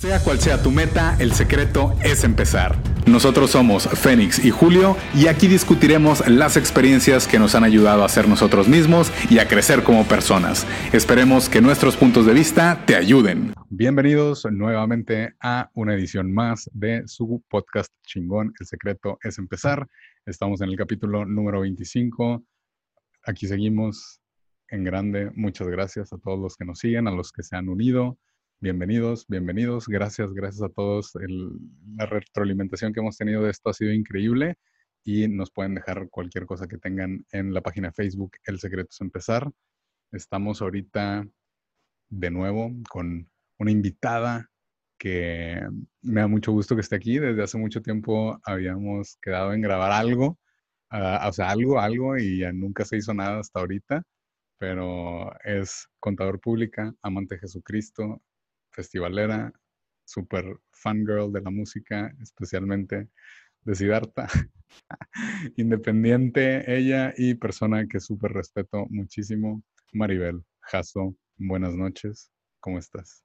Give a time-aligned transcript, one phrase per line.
[0.00, 2.76] Sea cual sea tu meta, el secreto es empezar.
[3.08, 8.08] Nosotros somos Fénix y Julio y aquí discutiremos las experiencias que nos han ayudado a
[8.08, 10.68] ser nosotros mismos y a crecer como personas.
[10.92, 13.54] Esperemos que nuestros puntos de vista te ayuden.
[13.70, 18.54] Bienvenidos nuevamente a una edición más de su podcast chingón.
[18.60, 19.88] El secreto es empezar.
[20.26, 22.44] Estamos en el capítulo número 25.
[23.24, 24.20] Aquí seguimos
[24.68, 25.32] en grande.
[25.34, 28.16] Muchas gracias a todos los que nos siguen, a los que se han unido
[28.60, 29.86] bienvenidos, bienvenidos.
[29.88, 31.12] Gracias, gracias a todos.
[31.96, 34.56] la retroalimentación que hemos tenido de esto ha sido increíble
[35.04, 39.00] y nos pueden dejar cualquier cosa que tengan en la página Facebook El Secreto es
[39.00, 39.50] Empezar.
[40.12, 41.26] Estamos ahorita
[42.10, 44.48] de nuevo con una invitada
[44.98, 45.60] que
[46.02, 47.18] me da mucho gusto que esté aquí.
[47.18, 50.38] Desde hace mucho tiempo habíamos quedado en grabar algo,
[50.90, 54.02] ah, o sea, algo, algo, y ya nunca se hizo nada hasta ahorita
[54.58, 58.20] pero es contador pública, amante de Jesucristo,
[58.78, 59.52] festivalera,
[60.04, 63.08] super fangirl de la música, especialmente
[63.62, 64.28] de Siddhartha.
[65.56, 71.16] Independiente ella y persona que súper respeto muchísimo, Maribel Jasso.
[71.38, 73.24] Buenas noches, ¿cómo estás?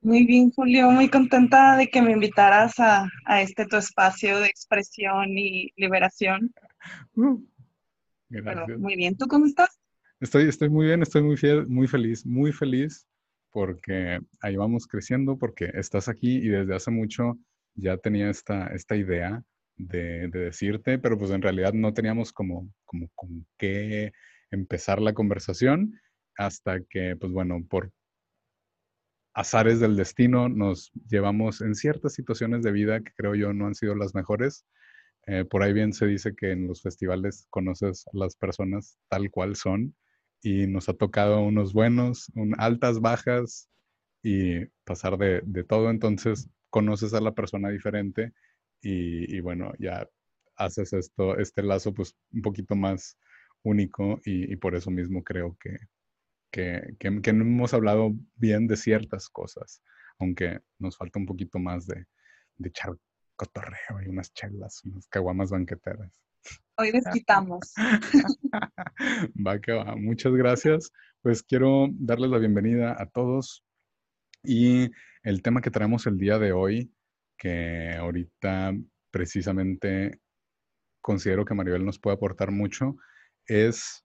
[0.00, 3.10] Muy bien, Julio, muy contenta de que me invitaras a,
[3.42, 6.50] este tu espacio de expresión y liberación.
[7.14, 7.44] Uh,
[8.30, 8.78] gracias.
[8.78, 9.80] muy bien, ¿tú cómo estás?
[10.20, 13.08] Estoy, estoy muy bien, estoy muy, fiel, muy feliz, muy feliz
[13.58, 17.36] porque ahí vamos creciendo, porque estás aquí y desde hace mucho
[17.74, 19.42] ya tenía esta, esta idea
[19.74, 24.12] de, decirte, pero pues en realidad no teníamos como, como con qué
[24.52, 26.00] empezar la conversación
[26.36, 27.90] hasta que, pues bueno, por
[29.34, 33.74] azares del destino nos llevamos en ciertas situaciones de vida que creo yo no han
[33.74, 34.66] sido las mejores.
[35.26, 39.32] Eh, por ahí bien se dice que en los festivales conoces a las personas tal
[39.32, 39.96] cual son
[40.42, 43.68] y nos ha tocado unos buenos, altas, bajas
[44.22, 45.90] y pasar de, todo.
[45.90, 48.32] Entonces conoces a la persona diferente
[48.80, 50.08] y, bueno, ya
[50.56, 53.18] haces esto, este lazo pues un poquito más
[53.62, 55.76] único y, por eso mismo creo que,
[56.50, 59.82] que, que, no hemos hablado bien de ciertas cosas,
[60.18, 62.06] aunque nos falta un poquito más de,
[62.56, 62.96] de echar
[63.36, 66.12] cotorreo y unas chelas, unas caguamas banqueteras.
[66.76, 67.72] Hoy desquitamos.
[69.46, 69.96] va que va.
[69.96, 70.92] Muchas gracias.
[71.22, 73.64] Pues quiero darles la bienvenida a todos.
[74.44, 74.90] Y
[75.22, 76.92] el tema que traemos el día de hoy,
[77.36, 78.74] que ahorita
[79.10, 80.20] precisamente
[81.00, 82.96] considero que Maribel nos puede aportar mucho,
[83.46, 84.04] es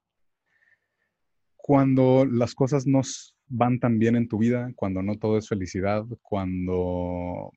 [1.56, 3.02] cuando las cosas no
[3.46, 7.52] van tan bien en tu vida, cuando no todo es felicidad, cuando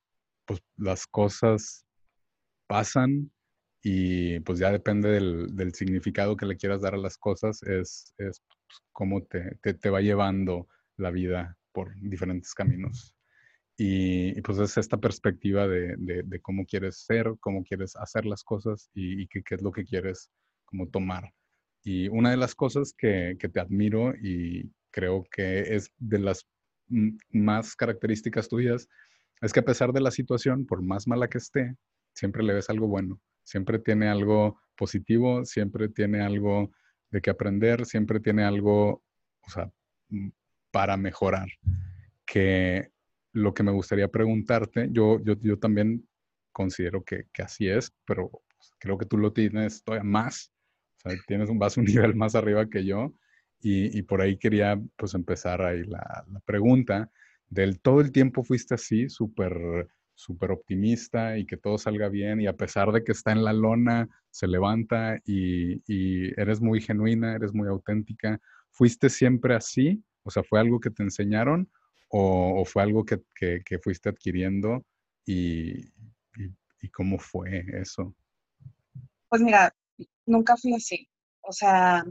[0.45, 1.85] pues, las cosas
[2.67, 3.31] pasan
[3.81, 8.41] y pues ya depende del, significado que le quieras dar a las cosas, es, es
[8.47, 10.67] pues, cómo te, te, va llevando
[10.97, 13.13] la vida por diferentes caminos.
[13.77, 18.89] Y, pues es esta perspectiva de, de, cómo quieres ser, cómo quieres hacer las cosas
[18.93, 20.31] y, qué, qué, es lo que quieres
[20.65, 21.31] como tomar.
[21.83, 26.47] Y una de las cosas que, que te admiro y creo que es de las
[27.29, 28.87] más características tuyas
[29.41, 31.75] es que a pesar de la situación, por más mala que esté,
[32.13, 36.69] siempre le ves algo bueno siempre tiene algo positivo, siempre tiene algo
[37.09, 39.03] de que aprender, siempre tiene algo,
[40.09, 40.27] mm,
[40.69, 41.47] para mejorar.
[42.25, 42.91] Que
[43.31, 46.05] lo que me gustaría preguntarte, yo, yo, yo también
[46.51, 50.51] considero que, que, así es, pero pues, creo que tú lo tienes todavía más,
[50.97, 53.13] o sea, tienes un, vas un nivel más arriba que yo,
[53.61, 57.09] y, y por ahí quería pues empezar ahí la, la pregunta
[57.49, 62.47] del todo el tiempo fuiste así, súper súper optimista y que todo salga bien y
[62.47, 65.79] a pesar de que está en la lona, se levanta y,
[66.41, 68.41] eres muy genuina, eres muy auténtica.
[68.71, 70.03] ¿Fuiste siempre así?
[70.23, 71.71] O sea, ¿fue algo que te enseñaron
[72.09, 73.21] o, fue algo que,
[73.83, 74.83] fuiste adquiriendo
[75.23, 75.85] y,
[76.81, 78.15] y, cómo fue eso?
[79.29, 79.71] Pues mira,
[80.25, 81.07] nunca fui así.
[81.41, 82.03] O sea,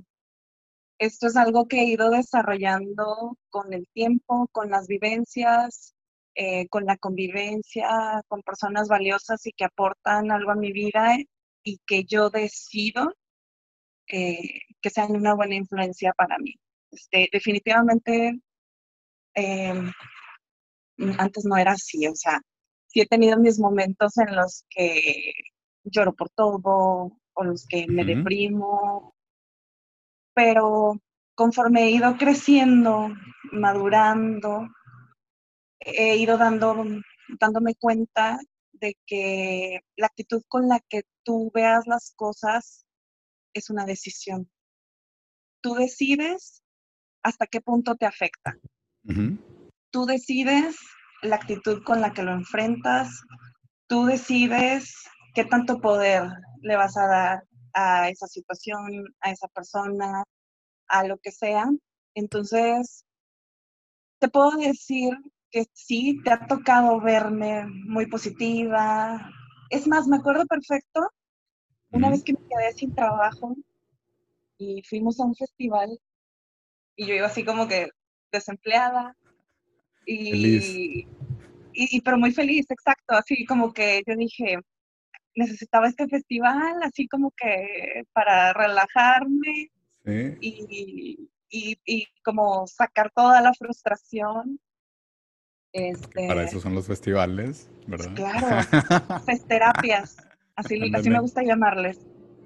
[1.00, 5.95] esto es algo que he ido desarrollando con el tiempo, con las vivencias,
[6.38, 11.16] eh, con la convivencia, con personas valiosas y que aportan algo a mi vida
[11.62, 13.14] y que yo decido
[14.08, 16.54] eh, que sean una buena influencia para mí.
[16.90, 18.38] Este, definitivamente,
[19.34, 19.92] em,
[21.18, 22.40] antes no era así, o sea,
[22.86, 25.32] sí he tenido mis momentos en los que
[25.84, 29.14] lloro por todo o los que me deprimo,
[30.34, 31.00] pero
[31.34, 33.08] conforme he ido creciendo,
[33.52, 34.68] madurando,
[35.86, 36.84] he ido dando,
[37.40, 38.38] dándome cuenta
[38.72, 42.84] de que la actitud con la que tú veas las cosas
[43.54, 44.50] es una decisión.
[45.62, 46.62] Tú decides
[47.22, 48.56] hasta qué punto te afecta.
[49.90, 50.76] Tú decides
[51.22, 53.08] la actitud con la que lo enfrentas.
[53.86, 54.92] Tú decides
[55.34, 56.24] qué tanto poder
[56.62, 60.24] le vas a dar a esa situación, a esa persona,
[60.88, 61.66] a lo que sea.
[62.14, 63.04] Entonces,
[64.18, 65.12] te puedo decir
[65.56, 69.32] que sí, te ha tocado verme muy positiva.
[69.70, 71.00] Es más, me acuerdo perfecto,
[71.92, 73.56] una vez que me quedé sin trabajo
[74.58, 75.98] y fuimos a un festival
[76.94, 77.88] y yo iba así como que
[78.30, 79.16] desempleada
[80.04, 81.06] y,
[81.72, 84.58] y, pero muy feliz, exacto, así como que yo dije,
[85.34, 89.70] necesitaba este festival, así como que para relajarme
[90.04, 94.60] y, y, como sacar toda la frustración.
[95.76, 98.14] Este, para eso son los festivales, ¿verdad?
[98.14, 98.46] Claro,
[99.46, 100.16] terapias,
[100.56, 101.98] así, así me gusta llamarles.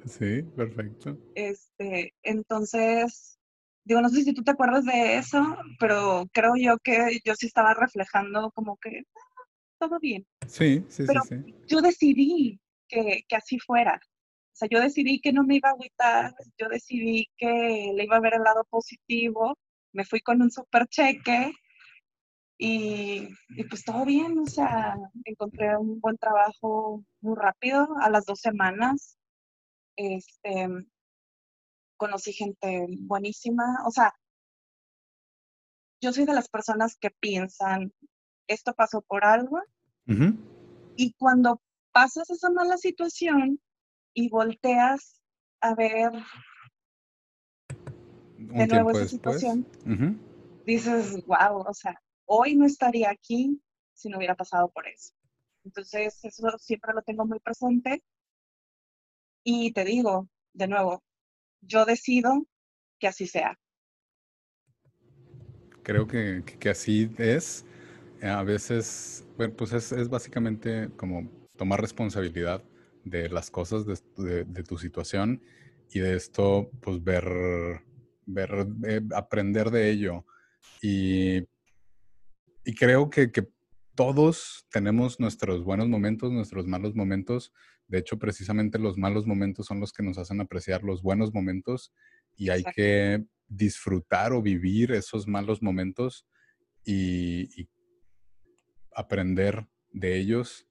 [0.04, 1.16] Sí, perfecto.
[1.36, 3.38] Este, entonces,
[3.84, 7.46] digo, no sé si tú te acuerdas de eso, pero creo yo que yo sí
[7.46, 9.46] estaba reflejando como que ah,
[9.78, 10.26] todo bien.
[10.48, 11.54] Sí, sí, pero sí, sí.
[11.68, 13.94] Yo decidí que, que, así fuera.
[13.94, 18.16] O sea, yo decidí que no me iba a agüitar, yo decidí que le iba
[18.16, 19.56] a ver el lado positivo,
[19.92, 21.52] me fui con un super cheque
[22.62, 28.26] y, y, pues todo bien, o sea, encontré un buen trabajo muy rápido, a las
[28.26, 29.16] dos semanas.
[29.96, 30.68] Este,
[31.96, 34.14] conocí gente buenísima, o sea,
[36.02, 37.94] yo soy de las personas que piensan,
[38.46, 39.60] esto pasó por algo,
[40.96, 43.60] y cuando pasas esa mala situación
[44.12, 45.20] y volteas
[45.60, 46.10] a ver
[48.36, 49.66] de nuevo esa situación,
[50.66, 52.00] dices, wow, o sea,
[52.32, 53.60] hoy no estaría aquí
[53.92, 55.12] si no hubiera pasado por eso.
[55.64, 58.04] Entonces, eso siempre lo tengo muy presente.
[59.42, 61.02] Y te digo, de nuevo,
[61.60, 62.46] yo decido
[63.00, 63.58] que así sea.
[65.82, 67.64] Creo que, que, así es.
[68.22, 72.62] A veces, bueno, pues es, básicamente como tomar responsabilidad
[73.04, 73.86] de las cosas,
[74.16, 75.42] de, de, tu situación
[75.90, 77.24] y de esto, pues ver,
[78.24, 80.24] ver eh, aprender de ello.
[80.80, 81.44] Y,
[82.64, 83.48] y creo que, que,
[83.96, 87.52] todos tenemos nuestros buenos momentos, nuestros malos momentos.
[87.86, 91.92] De hecho, precisamente los malos momentos son los que nos hacen apreciar los buenos momentos
[92.34, 96.26] y hay que disfrutar o vivir esos malos momentos
[96.82, 97.68] y, y
[98.94, 100.66] aprender de ellos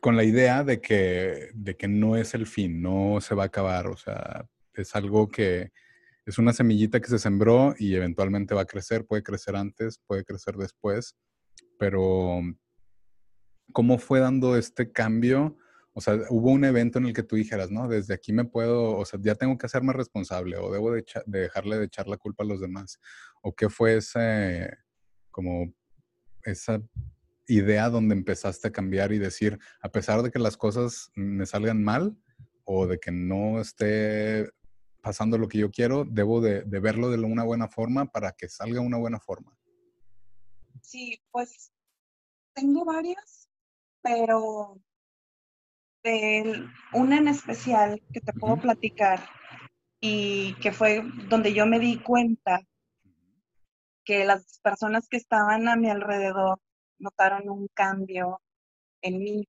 [0.00, 3.46] con la idea de que, de que no es el fin, no se va a
[3.46, 5.72] acabar, o sea, es algo que
[6.26, 10.24] es una semillita que se sembró y eventualmente va a crecer, puede crecer antes, puede
[10.24, 11.16] crecer después,
[11.78, 12.40] pero
[13.72, 15.56] ¿cómo fue dando este cambio?
[15.92, 18.96] O sea, hubo un evento en el que tú dijeras, no, desde aquí me puedo,
[18.96, 22.16] o sea, ya tengo que hacerme responsable o debo de, de dejarle de echar la
[22.16, 22.98] culpa a los demás.
[23.40, 24.76] ¿O qué fue ese,
[25.30, 25.72] como,
[26.42, 26.82] esa
[27.46, 31.82] idea donde empezaste a cambiar y decir, a pesar de que las cosas me salgan
[31.82, 32.16] mal
[32.64, 34.50] o de que no esté
[35.06, 38.80] pasando lo que yo quiero, debo de, verlo de una buena forma para que salga
[38.80, 39.56] una buena forma?
[40.82, 41.70] Sí, pues
[42.52, 43.48] tengo varias,
[44.02, 44.80] pero
[46.02, 49.20] de una en especial que te puedo platicar
[50.00, 52.62] y que fue donde yo me di cuenta
[54.04, 56.58] que las personas que estaban a mi alrededor
[56.98, 58.40] notaron un cambio
[59.02, 59.48] en mí.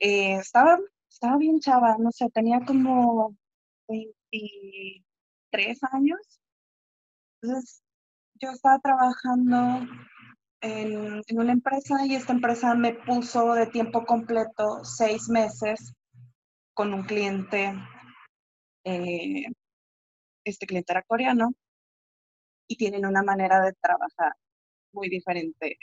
[0.00, 3.36] Eh, estaba, estaba bien chava, no sé, tenía como
[4.32, 6.40] 23 años.
[7.42, 7.82] Entonces,
[8.40, 9.86] yo estaba trabajando
[10.60, 15.92] en, una empresa y esta empresa me puso de tiempo completo seis meses
[16.74, 17.74] con un cliente.
[18.84, 19.44] Eh,
[20.44, 21.52] este cliente era coreano
[22.66, 24.34] y tienen una manera de trabajar
[24.92, 25.78] muy diferente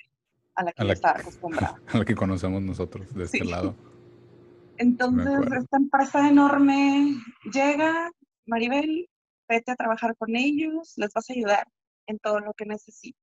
[0.55, 1.79] a la que a está acostumbrada.
[1.87, 3.75] A la que conocemos nosotros de este lado.
[4.77, 8.09] Entonces, esta empresa enorme llega,
[8.49, 9.09] Maribel,
[9.47, 11.67] vete a trabajar con ellos, les vas a ayudar
[12.07, 13.21] en todo lo que necesiten.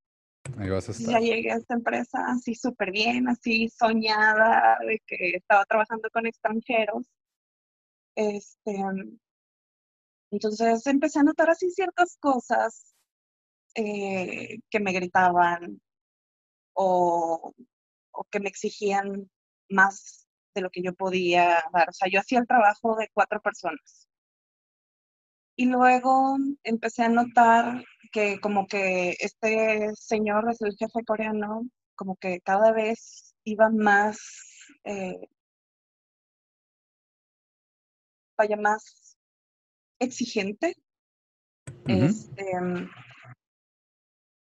[0.59, 1.11] Ahí vas a estar.
[1.11, 6.26] Ya llegué a esta empresa así súper bien, así soñada de que estaba trabajando con
[6.26, 7.06] extranjeros.
[8.14, 8.76] Este,
[10.30, 12.95] entonces empecé a notar así ciertas cosas
[13.75, 15.80] eh, que me gritaban,
[16.76, 17.52] o,
[18.30, 19.30] que me exigían
[19.68, 21.88] más de lo que yo podía dar.
[21.88, 24.09] O sea, yo hacía el trabajo de cuatro personas.
[25.57, 31.63] Y luego empecé a notar que como que este señor, el jefe coreano,
[31.95, 34.19] como que cada vez iba más,
[34.85, 35.19] eh,
[38.37, 39.17] vaya más
[39.99, 40.75] exigente.
[41.87, 42.45] este,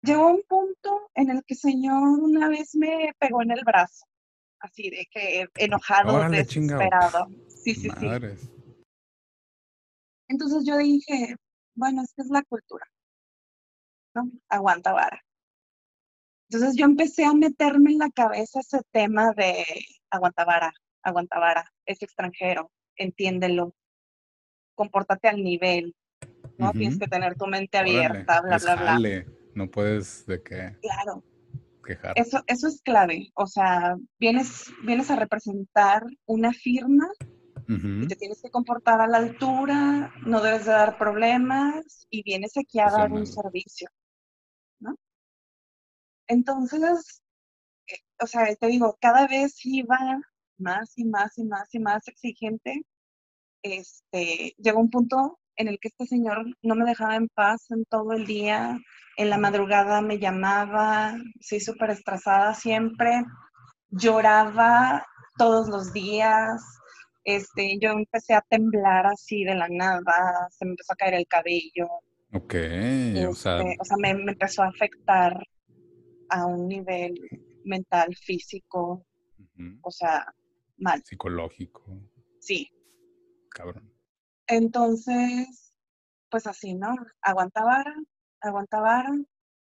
[0.02, 4.06] llegó un punto en el que el Señor una vez me pegó en el brazo,
[4.60, 7.28] así de que enojado, desesperado.
[7.48, 8.08] Sí, sí, sí.
[10.28, 11.36] Entonces yo dije,
[11.76, 12.86] bueno, es que es la cultura,
[14.14, 14.32] ¿no?
[14.50, 15.22] Aguanta vara.
[16.50, 19.66] Entonces yo empecé a meterme en la cabeza ese tema de
[20.10, 23.76] aguanta vara, aguanta vara, es extranjero, entiéndelo,
[24.76, 25.96] compórtate al nivel,
[26.58, 26.72] ¿no?
[26.72, 29.26] Tienes que tener tu mente abierta, bla, bla, bla.
[29.56, 30.78] No puedes de qué.
[30.82, 31.24] Claro.
[31.84, 32.14] Quejar.
[32.16, 33.32] Eso, eso es clave.
[33.36, 37.08] O sea, vienes, vienes a representar una firma
[37.68, 42.58] y te tienes que comportar a la altura, no debes de dar problemas y vienes
[42.58, 43.90] aquí a dar un servicio,
[44.80, 44.96] ¿no?
[46.28, 47.22] Entonces,
[47.88, 49.98] eh, o sea, te digo, cada vez iba
[50.58, 52.84] más y más y más y más exigente.
[53.64, 57.86] Este, llegó un punto en el que este señor no me dejaba en paz en
[57.86, 58.78] todo el día,
[59.18, 63.24] en la madrugada me llamaba, sí, súper estresada siempre,
[63.90, 65.06] lloraba
[65.38, 66.62] todos los días,
[67.26, 71.28] este, yo empecé a temblar así de la nada, se me empezó a caer el
[71.28, 71.88] cabello.
[72.34, 72.54] Ok,
[73.28, 73.58] o sea...
[73.58, 75.36] Este, o sea, me, empezó a afectar
[76.30, 77.20] a un nivel
[77.64, 79.06] mental, físico,
[79.82, 80.26] o sea,
[80.78, 81.02] mal.
[81.04, 81.84] Psicológico.
[82.40, 82.70] Sí.
[83.50, 83.92] Cabrón.
[84.48, 85.76] Entonces,
[86.30, 86.96] pues así, ¿no?
[87.22, 87.96] Aguanta vara,
[88.42, 89.12] aguanta vara,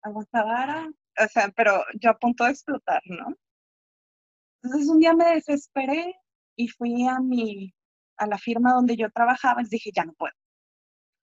[0.01, 0.89] aguanta vara.
[1.21, 3.35] O sea, pero yo a punto de explotar, ¿no?
[4.63, 6.15] Entonces un día me desesperé
[6.59, 7.73] y fui a mi,
[8.17, 10.33] a la firma donde yo trabajaba y dije, ya no puedo.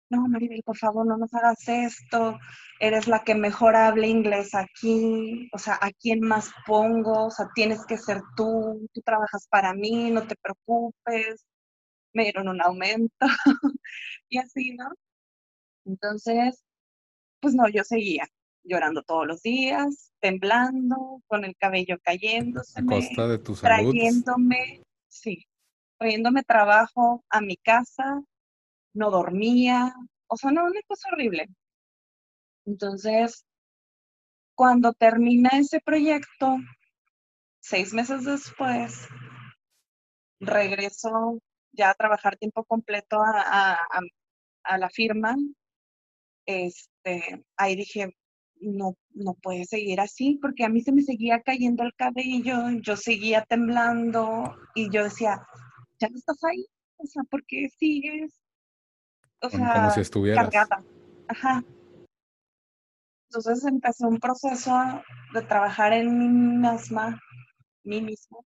[0.09, 2.39] No, Maribel, por favor, no nos hagas esto.
[2.79, 5.51] Eres la que mejor habla inglés aquí.
[5.53, 7.27] O sea, ¿a quién más pongo?
[7.27, 8.89] O sea, tienes que ser tú.
[8.95, 11.45] Tú trabajas para mí, no te preocupes
[12.17, 13.13] me dieron un aumento
[14.29, 14.91] y así, ¿no?
[15.85, 16.65] Entonces,
[17.41, 18.27] pues no, yo seguía
[18.65, 22.81] llorando todos los días, temblando, con el cabello cayéndose.
[22.81, 23.93] A costa de tu salud.
[23.93, 25.47] Trayéndome, sí,
[25.99, 28.23] trayéndome trabajo a mi casa,
[28.95, 29.95] no dormía,
[30.29, 31.49] o sea, no, una cosa horrible.
[32.65, 33.45] Entonces,
[34.55, 36.57] cuando termina ese proyecto,
[37.61, 39.07] seis meses después,
[40.41, 41.39] regreso
[41.73, 43.79] ya trabajar tiempo completo a,
[44.79, 45.37] la firma,
[46.47, 48.17] este, ahí dije,
[48.61, 52.97] no, no puede seguir así, porque a mí se me seguía cayendo el cabello, yo
[52.97, 55.41] seguía temblando y yo decía,
[56.01, 58.41] ya no estás ahí, o sea, ¿por qué sigues?
[59.41, 60.45] O sea, como si estuvieras.
[60.45, 60.85] Cargada.
[61.29, 61.65] Ajá.
[63.29, 64.73] Entonces empecé un proceso
[65.35, 67.21] de trabajar en mí misma,
[67.85, 68.45] mí mismo,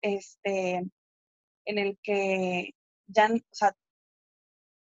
[0.00, 0.82] este,
[1.66, 2.70] en el que
[3.06, 3.74] ya, o sea,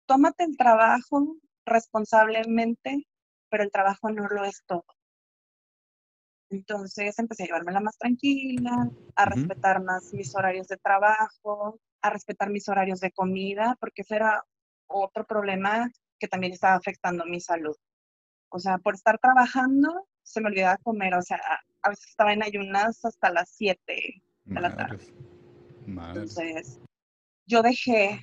[0.05, 3.07] tómate el trabajo responsablemente,
[3.51, 4.85] pero el trabajo no lo es todo.
[6.49, 12.49] Entonces empecé a llevármela más tranquila, a respetar más mis horarios de trabajo, a respetar
[12.49, 14.43] mis horarios de comida, porque ese era
[14.87, 15.89] otro problema
[16.19, 17.75] que también estaba afectando mi salud.
[18.49, 21.39] O sea, por estar trabajando, se me olvidaba comer, o sea,
[21.81, 25.05] a veces estaba en ayunas hasta las 7 de la tarde.
[25.87, 26.79] Entonces,
[27.45, 28.19] yo dejé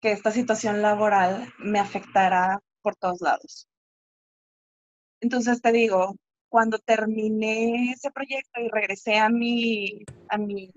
[0.00, 3.69] que esta situación laboral me afectara por todos lados.
[5.20, 6.16] Entonces te digo,
[6.48, 10.72] cuando terminé ese proyecto y regresé a mi, a mi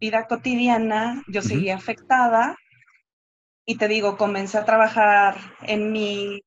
[0.00, 2.56] vida cotidiana, yo seguía afectada
[3.66, 6.40] y te digo, comencé a trabajar en mi,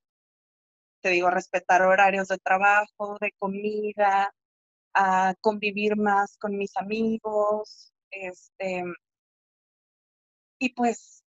[1.01, 4.33] te digo, respetar horarios de trabajo, de comida,
[4.93, 8.83] a convivir más con mis amigos, este,
[10.59, 11.23] y pues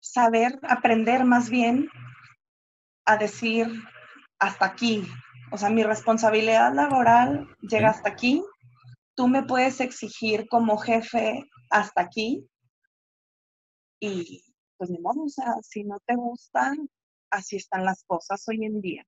[0.00, 1.88] saber, aprender más bien
[3.04, 3.66] a decir
[4.38, 5.06] hasta aquí.
[5.52, 8.42] O sea, mi responsabilidad laboral llega hasta aquí.
[9.14, 12.46] Tú me puedes exigir como jefe hasta aquí.
[14.00, 14.44] Y
[14.76, 16.88] pues ni modo, o sea, si no te gustan,
[17.30, 19.04] así están las cosas hoy en día.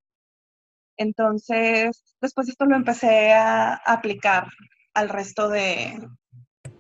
[0.99, 4.49] Entonces, después esto lo empecé a aplicar
[4.95, 5.99] al resto de,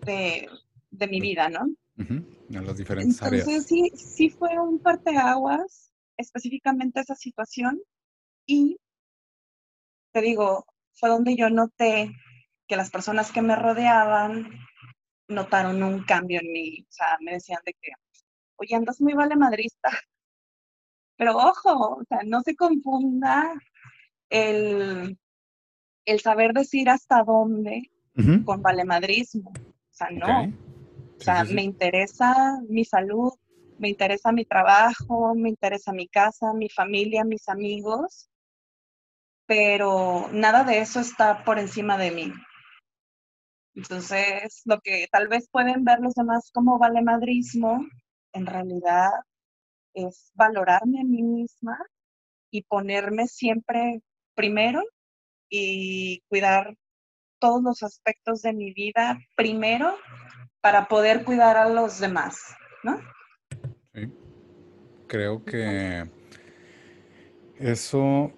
[0.04, 0.48] de,
[0.90, 1.74] de mi vida, ¿no?
[1.96, 7.80] En las diferentes Entonces, Sí, sí fue un parteaguas, específicamente esa situación.
[8.46, 8.76] Y
[10.12, 12.12] te digo, fue donde yo noté
[12.66, 14.50] que las personas que me rodeaban
[15.28, 16.86] notaron un cambio en mí.
[16.88, 17.92] O sea, me decían de que,
[18.56, 19.90] oye, andas muy vale madrista.
[21.16, 23.52] Pero ojo, o sea, no se confunda
[24.30, 25.18] el,
[26.04, 27.90] el saber decir hasta dónde
[28.44, 29.50] con valemadrismo.
[29.50, 30.52] O sea, no.
[31.18, 33.32] O sea, me interesa mi salud,
[33.78, 38.28] me interesa mi trabajo, me interesa mi casa, mi familia, mis amigos,
[39.54, 42.32] pero nada de eso está por encima de mí.
[43.74, 47.86] Entonces, lo que tal vez pueden ver los demás como valemadrismo,
[48.32, 49.10] en realidad
[49.92, 51.78] es valorarme a mí misma
[52.50, 54.00] y ponerme siempre
[54.34, 54.82] primero
[55.50, 56.74] y cuidar
[57.38, 59.98] todos los aspectos de mi vida primero
[60.62, 62.38] para poder cuidar a los demás,
[62.84, 62.98] ¿no?
[63.92, 64.10] Sí.
[65.08, 66.08] Creo que
[67.58, 68.32] eso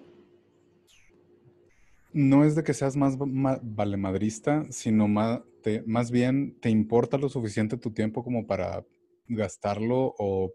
[2.15, 5.41] no es de que seas más valemadrista, sino más,
[5.85, 8.85] más bien te importa lo suficiente tu tiempo como para
[9.27, 10.53] gastarlo o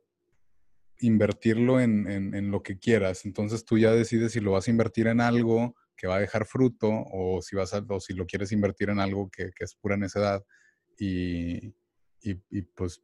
[1.00, 3.26] invertirlo en, lo que quieras.
[3.26, 6.46] Entonces tú ya decides si lo vas a invertir en algo que va a dejar
[6.46, 9.98] fruto o si, vas a, o si lo quieres invertir en algo que, es pura
[9.98, 10.42] necedad.
[10.98, 11.74] Y,
[12.22, 13.02] y, pues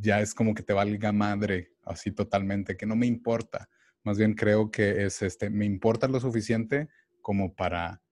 [0.00, 3.68] ya es como que te valga madre así totalmente, que no me importa.
[4.04, 6.88] Más bien creo que es este, me importa lo suficiente
[7.20, 8.02] como para,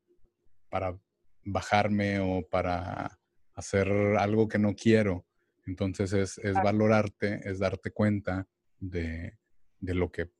[0.68, 0.98] para
[1.44, 3.18] bajarme o para
[3.54, 5.26] hacer algo que no quiero.
[5.66, 9.38] Entonces es, es valorarte, es darte cuenta de,
[9.78, 10.30] de, lo que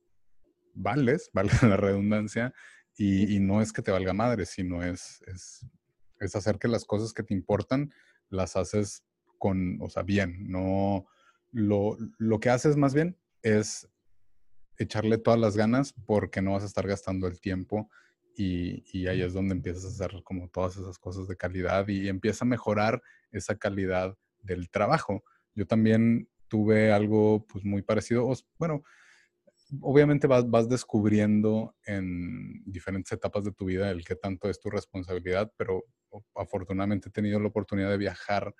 [0.73, 2.53] vales, vale la redundancia,
[2.97, 5.65] y, y, no es que te valga madre, sino es, es,
[6.19, 7.93] es, hacer que las cosas que te importan
[8.29, 9.03] las haces
[9.37, 11.05] con, o sea, bien, no,
[11.51, 13.87] lo, lo que haces más bien es
[14.83, 17.89] echarle todas las ganas porque no vas a estar gastando el tiempo
[18.35, 22.07] y, y, ahí es donde empiezas a hacer como todas esas cosas de calidad y
[22.07, 25.23] empieza a mejorar esa calidad del trabajo.
[25.53, 28.83] Yo también tuve algo pues muy parecido, bueno,
[29.79, 34.69] obviamente vas, vas descubriendo en diferentes etapas de tu vida el qué tanto es tu
[34.69, 35.85] responsabilidad, pero
[36.35, 38.53] afortunadamente he tenido la oportunidad de viajar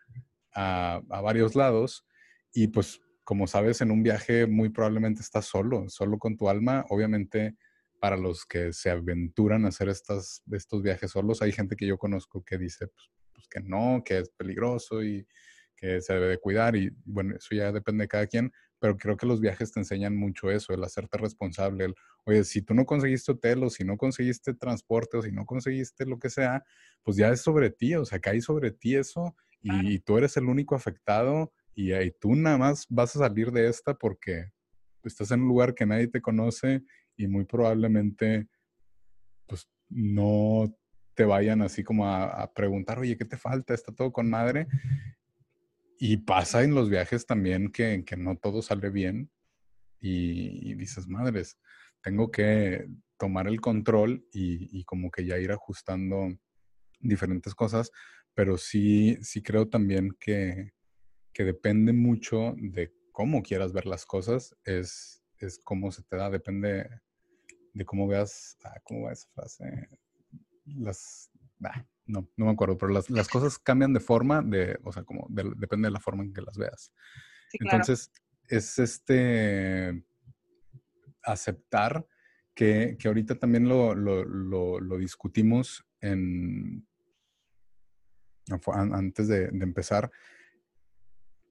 [0.53, 2.05] a, a varios lados
[2.53, 6.85] y pues como sabes, en un viaje muy probablemente estás solo, solo con tu alma.
[6.89, 7.55] Obviamente,
[7.99, 11.97] para los que se aventuran a hacer estas, estos viajes solos, hay gente que yo
[11.97, 15.27] conozco que dice pues, pues, que no, que es peligroso y
[15.75, 16.75] que se debe de cuidar.
[16.75, 20.15] Y bueno, eso ya depende de cada quien, pero creo que los viajes te enseñan
[20.15, 21.85] mucho eso, el hacerte responsable.
[21.85, 25.45] El, Oye, si tú no conseguiste hotel o si no conseguiste transporte o si no
[25.45, 26.63] conseguiste lo que sea,
[27.03, 30.37] pues ya es sobre ti, o sea, cae sobre ti eso y, y tú eres
[30.37, 34.51] el único afectado y ahí tú nada más vas a salir de esta porque
[35.03, 36.83] estás en un lugar que nadie te conoce
[37.15, 38.47] y muy probablemente
[39.47, 40.73] pues no
[41.13, 43.73] te vayan así como a, preguntar, oye, ¿qué te falta?
[43.73, 44.67] ¿Está todo con madre?
[45.99, 49.29] Y pasa en los viajes también que, que no todo sale bien
[49.99, 51.59] y, dices, madres,
[52.01, 56.29] tengo que tomar el control y, y, como que ya ir ajustando
[56.99, 57.91] diferentes cosas,
[58.33, 60.71] pero sí, sí creo también que,
[61.33, 66.29] que depende mucho de cómo quieras ver las cosas, es, es cómo se te da,
[66.29, 66.89] depende
[67.73, 69.89] de cómo veas, ah, ¿cómo va esa frase?
[70.65, 71.31] Las,
[71.63, 75.03] ah, no, no me acuerdo, pero las, las, cosas cambian de forma, de, o sea,
[75.03, 76.91] como depende de la forma en que las veas.
[77.53, 78.11] Entonces,
[78.47, 80.03] es este
[81.23, 82.05] aceptar
[82.53, 86.85] que, que ahorita también lo, lo, lo, lo discutimos en,
[88.73, 90.11] antes de, de empezar,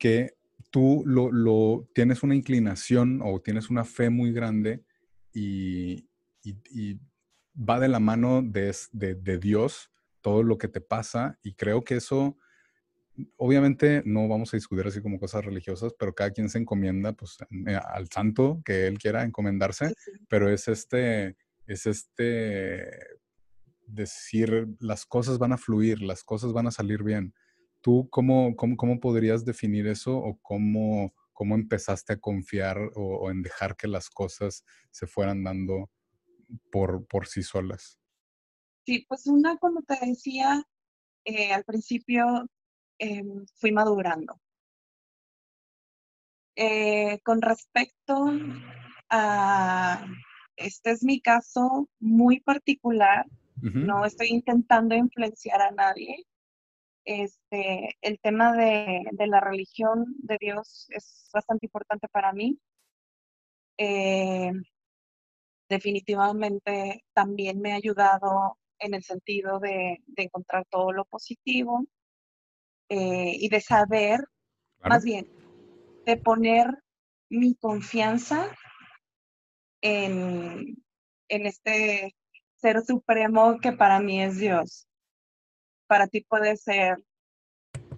[0.01, 0.35] que
[0.71, 4.83] tú lo, tienes una inclinación o tienes una fe muy grande
[5.33, 6.09] y,
[7.55, 9.91] va de la mano de, de, Dios
[10.23, 12.39] todo lo que te pasa y creo que eso,
[13.37, 17.37] obviamente no vamos a discutir así como cosas religiosas, pero cada quien se encomienda pues
[17.67, 19.93] eh, al santo que él quiera encomendarse,
[20.29, 21.37] pero es este,
[21.67, 22.89] es este
[23.87, 27.35] decir las cosas van a fluir, las cosas van a salir bien.
[27.83, 33.77] ¿Tú cómo, cómo, podrías definir eso o cómo, cómo empezaste a confiar o, en dejar
[33.77, 35.91] que las cosas se fueran dando
[36.71, 37.99] por, por sí solas?
[38.85, 40.63] Sí, pues una, como te decía,
[41.25, 42.47] eh, al principio
[42.99, 44.41] em, fui madurando.
[46.57, 48.33] Eh, con respecto
[49.09, 50.07] a,
[50.57, 53.27] este es mi caso muy particular,
[53.63, 56.27] no estoy intentando influenciar a nadie,
[57.11, 62.57] este, el tema de, la religión de Dios es bastante importante para mí.
[63.79, 64.53] Eh,
[65.69, 71.85] definitivamente también me ha ayudado en el sentido de, encontrar todo lo positivo
[72.89, 74.21] eh, y de saber,
[74.79, 75.27] más bien,
[76.07, 76.67] de poner
[77.29, 78.57] mi confianza
[79.81, 80.77] en,
[81.29, 82.15] en este
[82.55, 84.87] ser supremo que para mí es Dios
[85.91, 87.05] para ti puede ser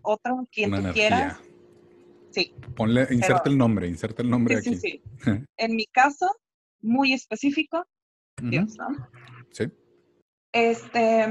[0.01, 1.39] otro, quien tú quieras.
[2.31, 2.55] Sí.
[2.75, 4.77] Ponle, inserta el nombre, inserta el nombre aquí.
[4.77, 5.03] Sí, sí.
[5.59, 6.35] en mi caso,
[6.81, 7.87] muy específico,
[8.41, 8.87] Dios, ¿no?
[9.51, 9.65] Sí.
[10.53, 11.27] Este,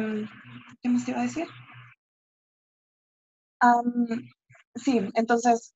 [0.83, 1.47] ¿qué más te iba a decir?
[4.75, 5.73] sí, entonces,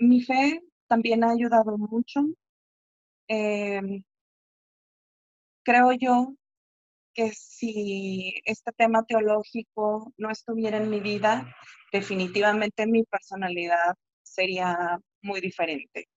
[0.00, 2.20] mi fe también ha ayudado mucho.
[3.28, 4.02] Em,
[5.64, 6.34] creo yo
[7.16, 11.56] que si este tema teológico no estuviera en mi vida,
[11.90, 16.08] definitivamente mi personalidad sería muy diferente.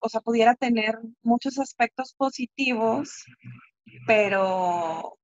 [0.00, 3.24] O sea, pudiera tener muchos aspectos positivos,
[4.06, 5.18] pero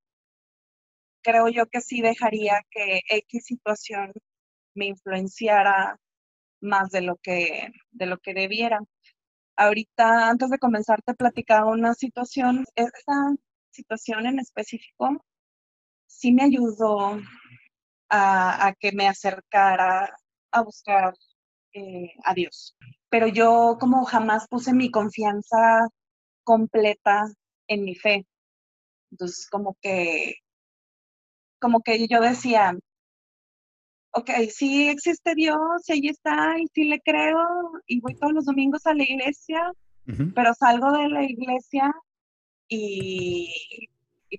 [1.23, 4.13] creo yo que sí dejaría que X situación
[4.75, 5.97] me influenciara
[6.61, 8.81] más de lo que, de lo que debiera.
[9.57, 13.35] Ahorita, antes de comenzar, te platicaba una situación, esa
[13.73, 15.25] situación en específico
[16.07, 17.19] sí me ayudó
[18.11, 20.15] a, que me acercara
[20.53, 21.15] a buscar
[21.73, 22.77] eh, a Dios.
[23.09, 25.89] Pero yo como jamás puse mi confianza
[26.45, 27.27] completa
[27.69, 28.27] en mi fe.
[29.11, 30.35] Entonces, como que,
[31.61, 32.75] como que yo decía,
[34.13, 38.45] ok, sí existe Dios, y ahí está, y sí le creo, y voy todos los
[38.45, 39.73] domingos a la iglesia,
[40.35, 41.93] pero salgo de la iglesia
[42.69, 43.89] y,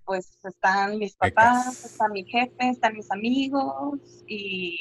[0.06, 4.78] pues están mis papás, está mi jefe, están mis amigos, y,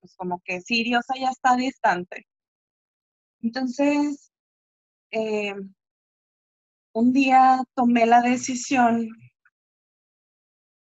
[0.00, 2.26] pues como que sí, Dios allá está distante.
[3.40, 4.32] Entonces,
[5.10, 5.54] eh,
[6.92, 9.08] un día tomé la decisión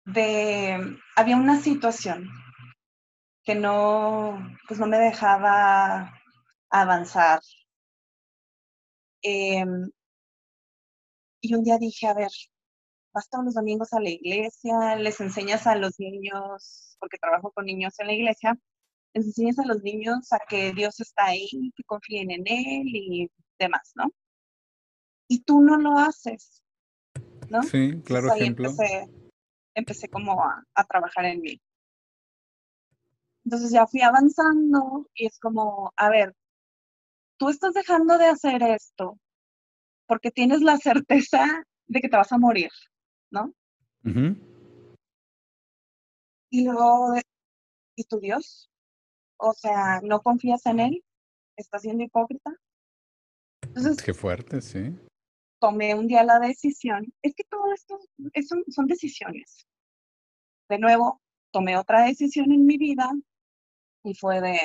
[0.05, 2.29] de, había una situación
[3.43, 4.37] que no,
[4.67, 6.13] pues no me dejaba
[6.69, 7.41] avanzar.
[9.23, 9.89] Em,
[11.41, 12.29] y un día dije, a ver,
[13.13, 17.65] vas todos los domingos a la iglesia, les enseñas a los niños, porque trabajo con
[17.65, 18.57] niños en la iglesia,
[19.13, 23.31] les enseñas a los niños a que Dios está ahí, que confíen en Él y
[23.59, 24.11] demás, ¿no?
[25.27, 26.61] Y tú no lo haces,
[27.49, 27.63] ¿no?
[27.63, 28.69] Sí, claro ejemplo.
[28.69, 29.09] Empecé,
[29.73, 31.61] empecé como a, a trabajar en mí.
[33.43, 36.35] Entonces ya fui avanzando y es como, a ver,
[37.37, 39.17] tú estás dejando de hacer esto
[40.11, 42.69] porque tienes la certeza de que te vas a morir,
[43.31, 43.53] ¿no?
[46.49, 47.15] Y luego,
[47.95, 48.69] ¿y tu Dios?
[49.37, 51.03] O sea, ¿no confías en Él?
[51.55, 52.51] ¿Estás siendo hipócrita?
[53.61, 54.93] Entonces, Qué fuerte, sí.
[55.61, 57.05] Tomé un día la decisión.
[57.21, 57.97] Es que todo esto
[58.67, 59.65] son decisiones.
[60.67, 61.21] De nuevo,
[61.51, 63.09] tomé otra decisión en mi vida
[64.03, 64.59] y fue de,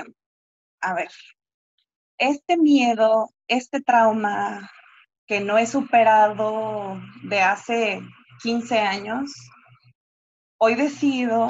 [0.80, 1.12] a ver,
[2.18, 4.72] este miedo, este trauma
[5.26, 8.00] que no he superado de hace
[8.42, 9.30] 15 años,
[10.58, 11.46] hoy decido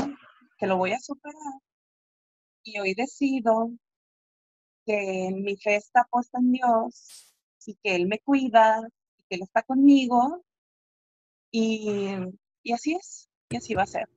[0.58, 1.60] que lo voy a superar
[2.62, 3.70] y hoy decido
[4.84, 7.34] que mi fe está puesta en Dios
[7.66, 8.80] y que Él me cuida
[9.18, 10.44] y que Él está conmigo
[11.50, 12.08] y,
[12.72, 14.08] así es, y así va a ser.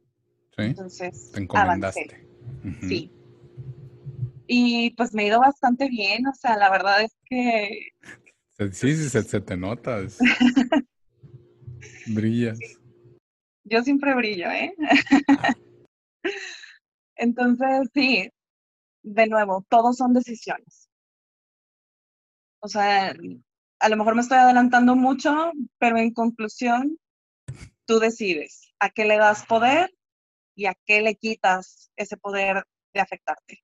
[0.56, 0.64] Sí.
[0.64, 2.28] Entonces, te encomendaste.
[2.82, 3.12] Sí,
[4.52, 7.92] y pues me ha ido bastante bien, o sea, la verdad es que...
[8.74, 10.02] Sí, sí, se, te nota.
[12.08, 12.60] Brillas.
[13.64, 14.76] Yo siempre brillo, ¿eh?
[17.16, 18.30] Entonces, sí,
[19.04, 20.90] de nuevo, todos son decisiones.
[22.62, 23.16] O sea,
[23.80, 27.00] a lo mejor me estoy adelantando mucho, pero en conclusión,
[27.86, 29.90] tú decides a qué le das poder
[30.56, 33.64] y a qué le quitas ese poder de afectarte.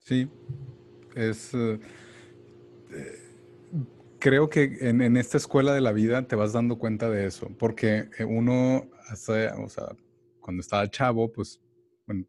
[0.00, 0.30] Sí,
[1.14, 1.54] es...
[1.54, 1.80] Eh,
[2.90, 3.25] eh,
[4.18, 8.08] creo que en, esta escuela de la vida te vas dando cuenta de eso, porque
[8.18, 9.88] eh, uno, hace, o sea,
[10.40, 11.60] cuando estaba chavo, pues,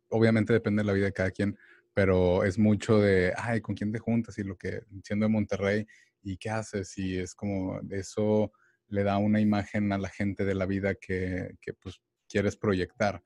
[0.09, 1.57] obviamente depende de la vida de cada quien,
[1.93, 4.37] pero es mucho de, ay, ¿con quién te juntas?
[4.37, 5.87] Y lo que, siendo de Monterrey,
[6.21, 6.97] ¿y qué haces?
[6.97, 8.51] Y es como, eso
[8.87, 13.23] le da una imagen a la gente de la vida que, que pues, quieres proyectar.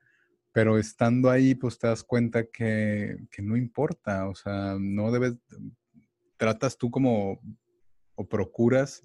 [0.54, 5.36] Pero estando ahí, pues te das cuenta que, no importa, o sea, no debes,
[6.38, 7.40] tratas tú como,
[8.22, 9.04] o procuras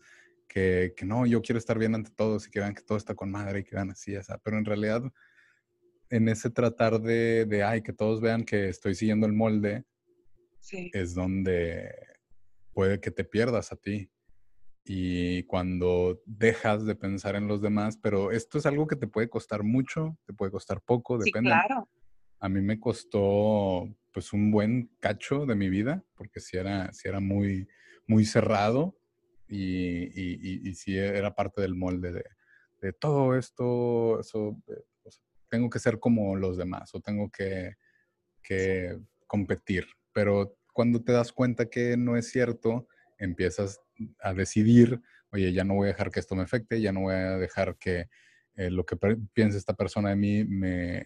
[0.49, 3.31] que, no, yo quiero estar bien ante todos y que vean que todo está con
[3.31, 4.39] madre y que vean así, esa.
[4.39, 5.03] pero en realidad
[6.09, 9.85] en ese tratar de, de, ay, que todos vean que estoy siguiendo el molde,
[10.71, 11.95] es donde
[12.73, 14.11] puede que te pierdas a ti
[14.85, 19.29] y cuando dejas de pensar en los demás, pero esto es algo que te puede
[19.29, 21.51] costar mucho, te puede costar poco, depende.
[21.51, 21.89] Claro.
[22.39, 27.09] A mí me costó pues un buen cacho de mi vida, porque si era, si
[27.09, 27.69] era muy,
[28.07, 28.97] muy cerrado
[29.49, 32.25] y, y, y, sí era parte del molde de,
[32.81, 35.11] de todo esto, eso, eh,
[35.49, 37.75] tengo que ser como los demás o tengo que,
[38.43, 42.87] que competir, pero cuando te das cuenta que no es cierto,
[43.19, 43.81] empiezas
[44.21, 47.15] a decidir, oye, ya no voy a dejar que esto me afecte, ya no voy
[47.15, 48.09] a dejar que
[48.57, 48.97] eh, lo que
[49.33, 51.03] piensa esta persona de mí me,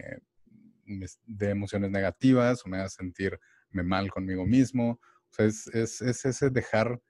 [1.26, 3.38] dé emociones negativas o me haga sentirme
[3.72, 5.00] mal conmigo mismo.
[5.30, 5.66] O sea, es,
[6.00, 7.00] ese dejar,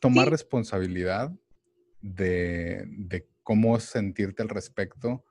[0.00, 1.32] tomar responsabilidad
[2.00, 5.24] de, de cómo sentirte al respecto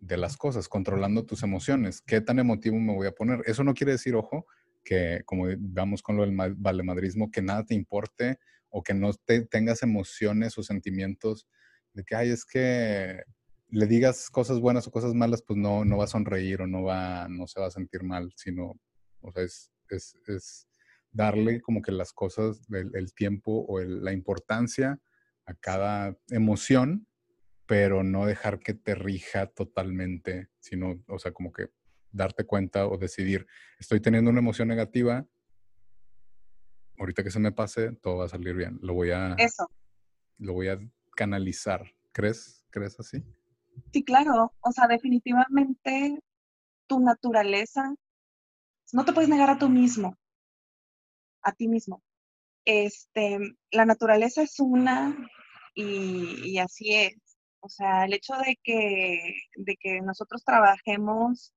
[0.00, 2.00] de las cosas, controlando tus emociones.
[2.00, 3.42] ¿Qué tan emotivo me voy a poner?
[3.46, 4.46] Eso no quiere decir, ojo,
[4.84, 8.38] que como vamos con lo del valemadrismo, que nada te importe
[8.70, 11.46] o que no te, tengas emociones o sentimientos
[11.92, 13.22] de que, ay, es que
[13.68, 16.84] le digas cosas buenas o cosas malas, pues no, no va a sonreír o no,
[16.84, 18.74] va, no se va a sentir mal, sino,
[19.20, 20.68] o sea, es, es,
[21.16, 25.00] darle como que las cosas, el, tiempo o la importancia
[25.46, 27.06] a cada emoción
[27.66, 31.70] pero no dejar que te rija totalmente, sino, o sea, como que
[32.12, 33.46] darte cuenta o decidir,
[33.78, 35.26] estoy teniendo una emoción negativa,
[36.98, 38.78] ahorita que se me pase, todo va a salir bien.
[38.82, 39.34] Lo voy a...
[39.34, 39.68] Eso.
[40.38, 40.78] Lo voy a
[41.16, 41.84] canalizar.
[42.12, 42.64] ¿Crees?
[42.70, 43.22] ¿Crees así?
[43.92, 44.54] Sí, claro.
[44.60, 46.20] O sea, definitivamente
[46.86, 47.94] tu naturaleza,
[48.92, 50.16] no te puedes negar a tú mismo,
[51.46, 52.02] a ti mismo.
[52.64, 53.38] Este,
[53.70, 55.16] la naturaleza es una
[55.74, 57.16] y así es.
[57.66, 61.52] O sea, el hecho de que, de que nosotros trabajemos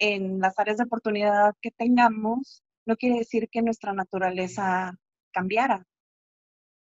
[0.00, 4.98] en las áreas de oportunidad que tengamos, no quiere decir que nuestra naturaleza
[5.32, 5.84] cambiara.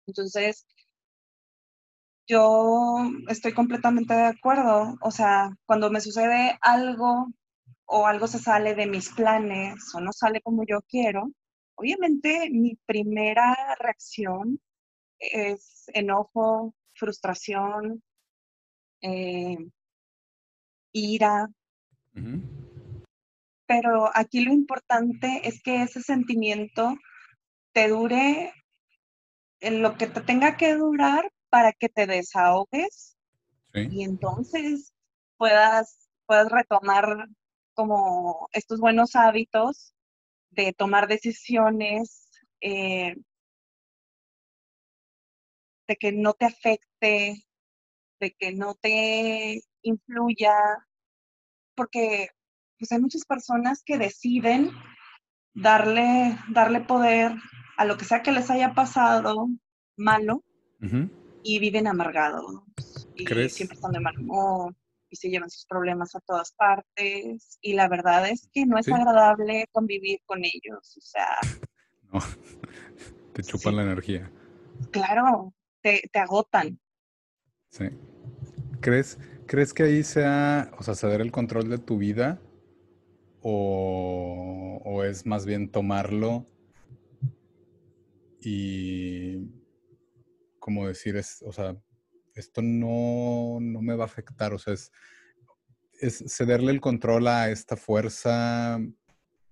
[0.08, 0.66] Entonces,
[2.28, 4.96] yo estoy completamente de acuerdo.
[5.02, 7.28] O sea, cuando me sucede algo
[7.86, 11.32] o algo se sale de mis planes o no sale como yo quiero,
[11.80, 14.60] obviamente mi primera reacción
[15.18, 18.04] es enojo, frustración,
[19.02, 19.58] eh,
[20.92, 21.48] ira.
[23.66, 26.96] Pero aquí lo importante es que ese sentimiento
[27.72, 28.52] te dure
[29.62, 33.18] en lo que te tenga que durar para que te desahogues
[33.74, 34.94] y entonces
[35.38, 37.30] puedas, puedas retomar
[37.74, 39.94] como estos buenos hábitos
[40.52, 42.30] de tomar decisiones,
[42.62, 43.16] eh,
[45.88, 47.44] de que no te afecte
[48.20, 50.54] de que no te influya,
[51.76, 52.30] porque
[52.78, 54.72] pues hay muchas personas que deciden
[55.54, 57.34] darle, darle poder
[57.78, 59.50] a lo que sea que les haya pasado
[59.98, 60.44] malo
[61.44, 62.64] y viven amargados.
[63.16, 64.76] Y siempre están de mal humor
[65.10, 67.58] y se llevan sus problemas a todas partes.
[67.62, 70.98] Y la verdad es que no es agradable convivir con ellos.
[70.98, 71.28] O sea.
[72.12, 72.20] No,
[73.34, 74.32] te chupan la energía.
[74.90, 76.80] Claro, te, te agotan.
[77.70, 77.86] Sí.
[78.82, 82.42] ¿Crees, ¿Crees que ahí sea, o sea, ceder el control de tu vida?
[83.44, 86.48] O, o es más bien tomarlo
[88.42, 89.50] y,
[90.60, 91.76] como decir, es, o sea,
[92.40, 94.92] esto no, no me va a afectar, o sea, es,
[96.00, 98.80] es cederle el control a esta fuerza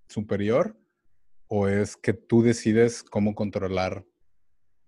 [0.08, 0.76] superior
[1.48, 4.04] o es que tú decides cómo controlar,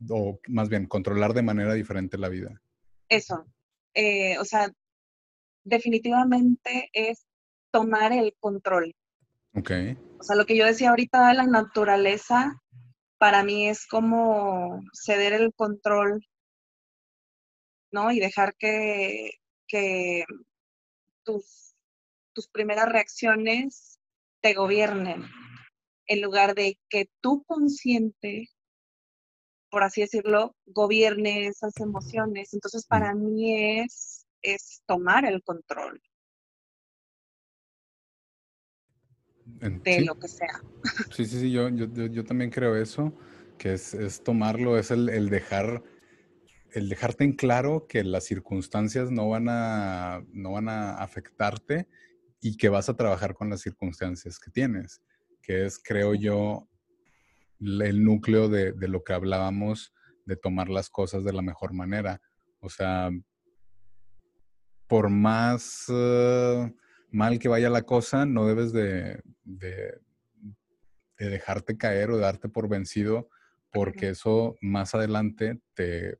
[0.09, 2.61] o más bien controlar de manera diferente la vida?
[3.09, 3.47] Eso,
[3.95, 4.71] eh, o sea,
[5.65, 7.27] definitivamente es
[7.73, 8.95] tomar el control.
[9.55, 9.71] Ok.
[10.19, 12.61] O sea, lo que yo decía ahorita de la naturaleza,
[13.19, 16.25] para mí es como ceder el control,
[17.93, 18.11] ¿no?
[18.13, 19.31] Y dejar que,
[19.67, 20.25] que
[21.25, 21.75] tus,
[22.33, 23.99] tus primeras reacciones
[24.41, 25.25] te gobiernen,
[26.07, 28.49] en lugar de que tú consciente
[29.71, 32.53] por así decirlo, gobierne esas emociones.
[32.53, 36.03] Entonces, para mí es, es tomar el control
[39.61, 40.63] de lo que sea.
[41.15, 43.13] Sí, sí, sí, yo, yo, también creo eso,
[43.59, 45.83] que es, tomarlo, es el, dejar,
[46.73, 51.89] el dejarte en claro que las circunstancias no van a, no van a afectarte
[52.41, 55.03] y que vas a trabajar con las circunstancias que tienes,
[55.43, 56.69] que es, creo yo,
[57.61, 59.93] el núcleo de, lo que hablábamos
[60.25, 62.21] de tomar las cosas de la mejor manera.
[62.61, 63.11] O sea,
[64.87, 66.73] por más eh,
[67.11, 69.23] mal que vaya la cosa, no debes de,
[71.19, 73.29] dejarte caer o darte por vencido,
[73.71, 76.19] porque eso más adelante te,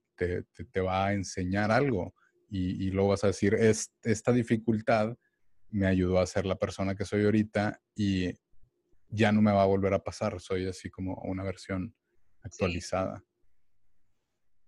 [0.81, 2.15] va a enseñar algo.
[2.49, 5.17] Y, y, luego vas a decir, esta dificultad
[5.71, 8.33] me ayudó a ser la persona que soy ahorita y
[9.09, 11.95] ya no me va a volver a pasar, soy así como una versión
[12.43, 13.23] actualizada.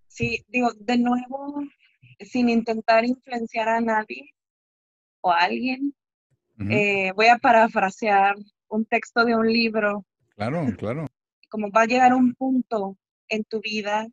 [0.09, 1.63] Sí, digo, de nuevo,
[2.21, 4.31] sin intentar influenciar a nadie
[5.21, 5.95] o a alguien,
[6.71, 8.37] eh, voy a parafrasear
[8.69, 10.05] un texto de un libro.
[10.37, 11.07] Claro, claro.
[11.49, 14.07] Como va a llegar un punto en tu vida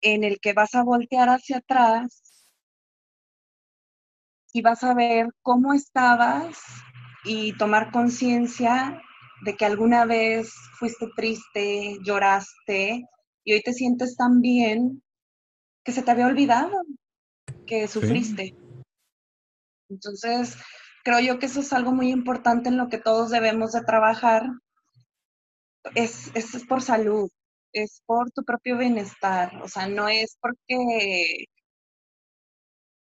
[0.00, 2.22] en el que vas a voltear hacia atrás
[4.52, 6.58] y vas a ver cómo estabas
[7.24, 9.00] y tomar conciencia
[9.42, 13.04] de que alguna vez fuiste triste, lloraste
[13.44, 15.02] y hoy te sientes tan bien
[15.84, 16.72] que se te había olvidado
[17.66, 18.56] que sufriste.
[19.88, 20.56] Entonces,
[21.04, 24.42] creo yo que eso es algo muy importante en lo que todos debemos de trabajar.
[25.94, 27.30] Es, es por salud,
[27.72, 31.46] es por tu propio bienestar, o sea, no es porque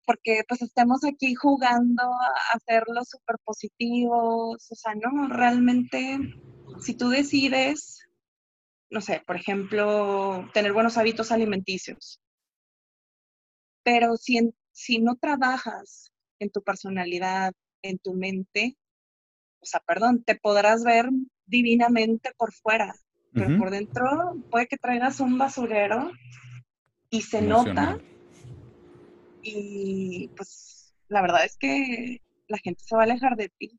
[0.07, 6.19] porque pues estemos aquí jugando a hacerlo súper positivos, o sea, no, realmente
[6.81, 8.07] si tú decides,
[8.91, 12.21] no sé, por ejemplo, tener buenos hábitos alimenticios,
[13.83, 18.77] pero si, si no trabajas en tu personalidad, en tu mente,
[19.61, 21.09] o sea, perdón, te podrás ver
[21.47, 22.95] divinamente por fuera,
[23.37, 26.11] pero por dentro puede que traigas un basurero
[27.11, 27.99] y se nota
[29.43, 33.79] y pues la verdad es que la gente se va a alejar de ti.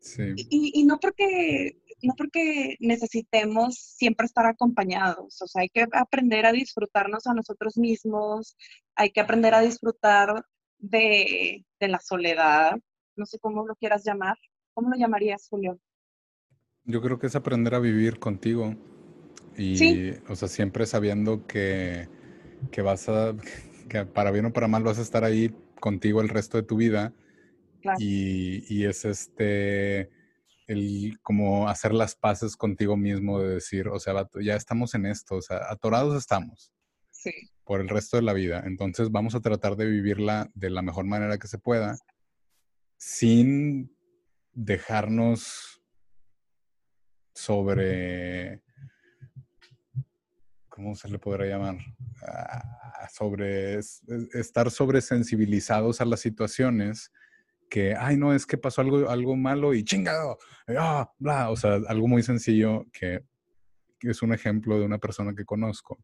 [0.00, 0.34] Sí.
[0.36, 6.52] Y, no porque no porque necesitemos siempre estar acompañados, o sea, hay que aprender a
[6.52, 8.56] disfrutarnos a nosotros mismos,
[8.94, 10.44] hay que aprender a disfrutar
[10.78, 12.78] de, la soledad,
[13.16, 14.36] no sé cómo lo quieras llamar,
[14.72, 15.78] ¿cómo lo llamarías, Julio?
[16.88, 18.74] Yo creo que es aprender a vivir contigo
[19.58, 22.08] y, o sea, siempre sabiendo que,
[22.70, 23.36] que vas a,
[23.90, 26.76] que para bien o para mal vas a estar ahí contigo el resto de tu
[26.76, 27.12] vida.
[27.98, 30.10] Y, es este,
[30.66, 35.36] el como hacer las paces contigo mismo de decir, o sea, ya estamos en esto,
[35.36, 36.72] o sea, atorados estamos.
[37.10, 37.32] Sí.
[37.64, 38.62] Por el resto de la vida.
[38.64, 41.98] Entonces vamos a tratar de vivirla de la mejor manera que se pueda,
[42.96, 43.94] sin
[44.54, 45.77] dejarnos
[47.38, 48.62] sobre
[50.78, 51.76] ¿cómo se le podrá llamar?
[52.22, 57.12] Ah, sobre estar sobresensibilizados a las situaciones
[57.68, 60.38] que, ay, no, es que pasó algo, algo malo y chingado,
[60.78, 63.24] ah, bla, o sea, algo muy sencillo que,
[64.00, 65.98] es un ejemplo de una persona que conozco.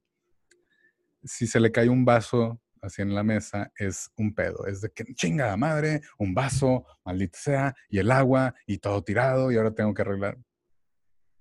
[1.23, 4.91] Si se le cae un vaso así en la mesa, es un pedo, es de
[4.91, 9.73] que chingada madre, un vaso, maldita sea, y el agua, y todo tirado, y ahora
[9.73, 10.37] tengo que arreglar.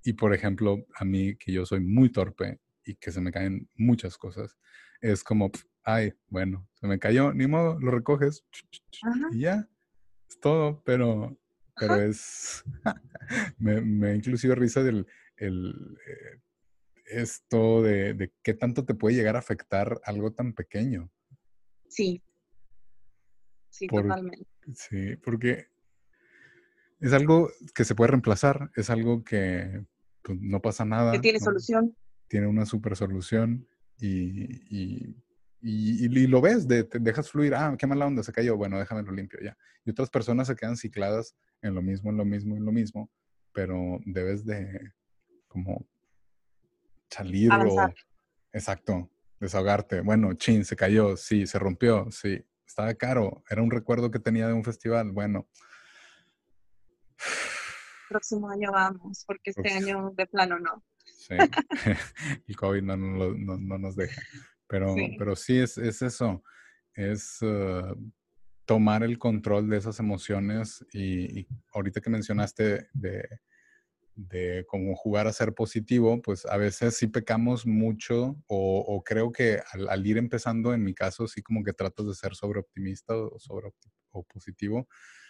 [0.04, 3.70] Y por ejemplo, a mí, que yo soy muy torpe, y que se me caen
[3.76, 4.58] muchas cosas.
[5.02, 5.52] Es como,
[5.84, 8.46] ay, bueno, se me cayó, ni modo, lo recoges
[9.32, 9.70] y ya,
[10.30, 11.38] es todo, pero,
[11.76, 12.63] pero es,
[13.58, 16.42] me, me inclusive risa del, el, eh,
[17.06, 21.12] esto de, de qué tanto te puede llegar a afectar algo tan pequeño.
[21.89, 22.24] Sí,
[23.70, 24.48] sí, totalmente.
[24.74, 25.68] Sí, porque
[27.00, 29.86] es algo que se puede reemplazar, es algo que
[30.28, 31.12] no pasa nada.
[31.12, 31.96] Que tiene solución
[32.34, 33.68] tiene una super solución
[34.00, 35.16] y,
[35.62, 39.04] y, lo ves, de, te dejas fluir, ah, qué mala onda, se cayó, bueno, déjame
[39.04, 39.56] lo limpio ya.
[39.86, 43.12] Y otras personas se quedan cicladas en lo mismo, en lo mismo, en lo mismo,
[43.52, 44.94] pero debes de
[45.48, 45.88] como
[47.08, 47.94] salir o...
[48.52, 50.02] Exacto, desahogarte.
[50.02, 54.48] Bueno, chin, se cayó, sí, se rompió, sí, estaba caro, era un recuerdo que tenía
[54.48, 55.48] de un festival, bueno.
[58.13, 60.84] Próximo año vamos, porque este año de plano no.
[61.04, 61.36] Sí,
[62.47, 64.21] el COVID no, no, nos deja.
[64.67, 66.43] Pero sí, pero sí es, es eso,
[66.93, 67.95] es uh,
[68.65, 73.28] tomar el control de esas emociones y, ahorita que mencionaste de,
[74.15, 79.62] de cómo jugar a ser positivo, pues a veces sí pecamos mucho o, creo que
[79.71, 83.39] al, ir empezando, en mi caso, sí como que tratas de ser sobre optimista o
[83.39, 83.71] sobre
[84.12, 84.88] o positivo,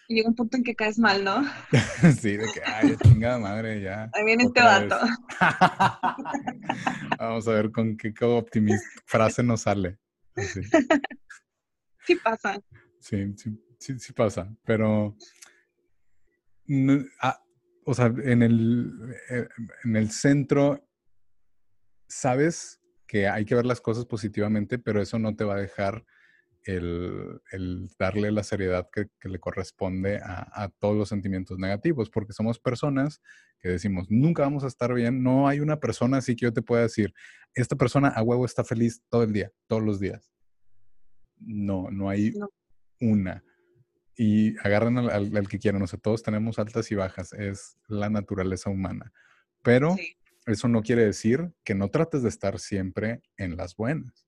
[0.08, 1.44] y llega un punto en que caes mal, ¿no?
[2.20, 4.10] sí, de que, ay, chingada madre, ya.
[4.14, 4.98] Ahí viene este vato.
[7.20, 9.98] Vamos a ver con qué optimista frase nos sale.
[12.06, 12.62] Sí pasa.
[13.00, 14.54] Sí, sí, sí, pasa.
[14.66, 15.16] Pero,
[17.22, 17.42] ah,
[17.86, 18.92] o sea, en el,
[19.30, 19.48] eh,
[19.86, 20.86] en el centro,
[22.06, 26.06] sabes que hay que ver las cosas positivamente, pero eso no te va a dejar
[26.66, 33.22] el, darle la seriedad que, le corresponde a, todos los sentimientos negativos, porque somos personas
[33.60, 36.62] que decimos, nunca vamos a estar bien, no hay una persona así que yo te
[36.62, 37.14] pueda decir,
[37.54, 40.32] esta persona a huevo está feliz todo el día, todos los días.
[41.40, 42.34] No, no hay
[43.00, 43.44] una.
[44.16, 48.70] Y agarran al, que quieran, o sea, todos tenemos altas y bajas, es la naturaleza
[48.70, 49.12] humana.
[49.62, 49.96] Pero
[50.46, 54.28] eso no quiere decir que no trates de estar siempre en las buenas.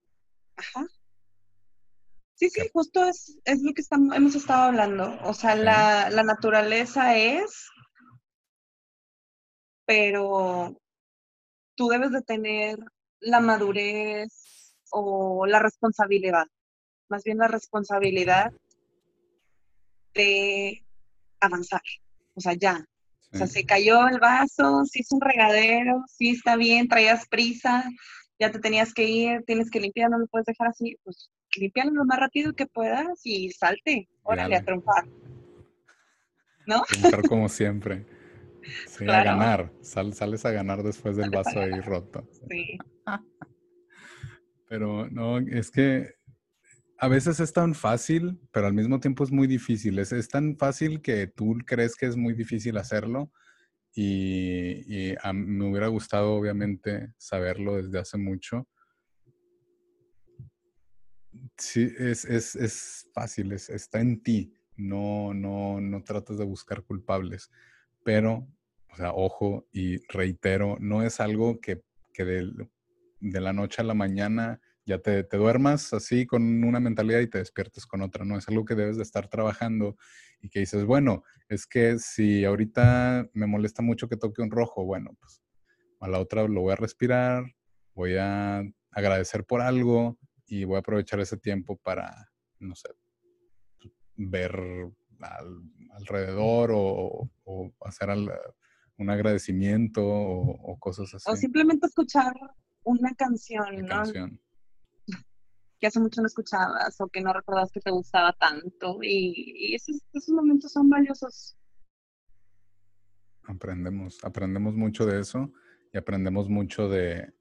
[0.56, 0.88] Ajá.
[2.36, 5.18] Sí, sí, justo es, es lo que estamos, hemos estado hablando.
[5.24, 7.70] O sea, la, la naturaleza es,
[9.86, 10.78] pero
[11.76, 12.78] tú debes de tener
[13.20, 16.46] la madurez o la responsabilidad,
[17.10, 18.52] más bien la responsabilidad
[20.14, 20.86] de
[21.40, 21.82] avanzar.
[22.34, 22.86] O sea, ya.
[23.34, 27.84] O sea, se cayó el vaso, sí hizo un regadero, sí está bien, traías prisa,
[28.40, 30.98] ya te tenías que ir, tienes que limpiar, no lo puedes dejar así.
[31.04, 34.08] Pues limpiarlo lo más rápido que puedas y salte.
[34.24, 35.08] Órale, a triunfar.
[36.66, 36.84] ¿No?
[36.84, 38.06] Triunfar como siempre.
[38.88, 39.72] Sí, a ganar.
[39.82, 42.28] sales a ganar después del vaso ahí roto.
[42.50, 42.78] Sí.
[44.68, 46.16] Pero no, es que
[46.98, 50.00] a veces es tan fácil, pero al mismo tiempo es muy difícil.
[50.00, 53.32] Es, es tan fácil que tú crees que es muy difícil hacerlo.
[53.94, 58.68] Y, y me hubiera gustado, obviamente, saberlo desde hace mucho.
[61.58, 64.54] Sí, es, es, es fácil, es, está en ti.
[64.78, 67.50] No, no, no tratas de buscar culpables.
[68.04, 68.48] Pero,
[68.92, 71.82] o sea, ojo y reitero, no es algo que,
[72.14, 72.52] que de,
[73.20, 77.28] de la noche a la mañana ya te, te, duermas así con una mentalidad y
[77.28, 78.38] te despiertes con otra, ¿no?
[78.38, 79.98] Es algo que debes de estar trabajando
[80.42, 84.86] y que dices, bueno, es que si ahorita me molesta mucho que toque un rojo,
[84.86, 85.42] bueno, pues
[86.00, 87.46] a la otra lo voy a respirar,
[87.96, 88.62] voy a
[88.92, 92.90] agradecer por algo y voy a aprovechar ese tiempo para, no sé,
[94.16, 94.56] ver
[95.92, 97.30] alrededor o,
[97.82, 98.10] hacer
[98.98, 101.30] un agradecimiento o, cosas así.
[101.30, 102.34] O simplemente escuchar
[102.84, 104.04] una canción, ¿no?
[105.78, 109.00] Que hace mucho no escuchabas o que no recordabas que te gustaba tanto.
[109.02, 111.58] Y, esos, momentos son valiosos.
[113.44, 115.52] Aprendemos, aprendemos mucho de eso
[115.92, 117.34] y aprendemos mucho de,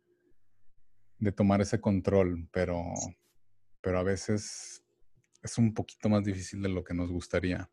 [1.25, 2.83] de tomar ese control, pero,
[3.81, 4.85] pero a veces
[5.43, 7.71] es un poquito más difícil de lo que nos gustaría.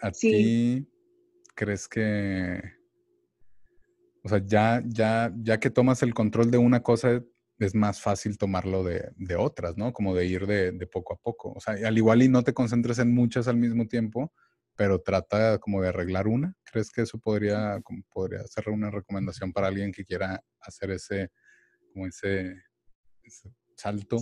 [0.00, 0.88] ¿A ti
[1.54, 2.60] crees que,
[4.24, 7.22] o sea, ya, ya, ya que tomas el control de una cosa,
[7.58, 9.92] es más fácil tomarlo de, de otras, ¿no?
[9.92, 11.52] Como de ir de, de, poco a poco.
[11.52, 14.32] O sea, al igual y no te concentres en muchas al mismo tiempo,
[14.74, 16.56] pero trata como de arreglar una.
[16.64, 21.30] ¿Crees que eso podría, como podría ser una recomendación para alguien que quiera hacer ese,
[21.92, 22.54] como ese,
[23.76, 24.18] salto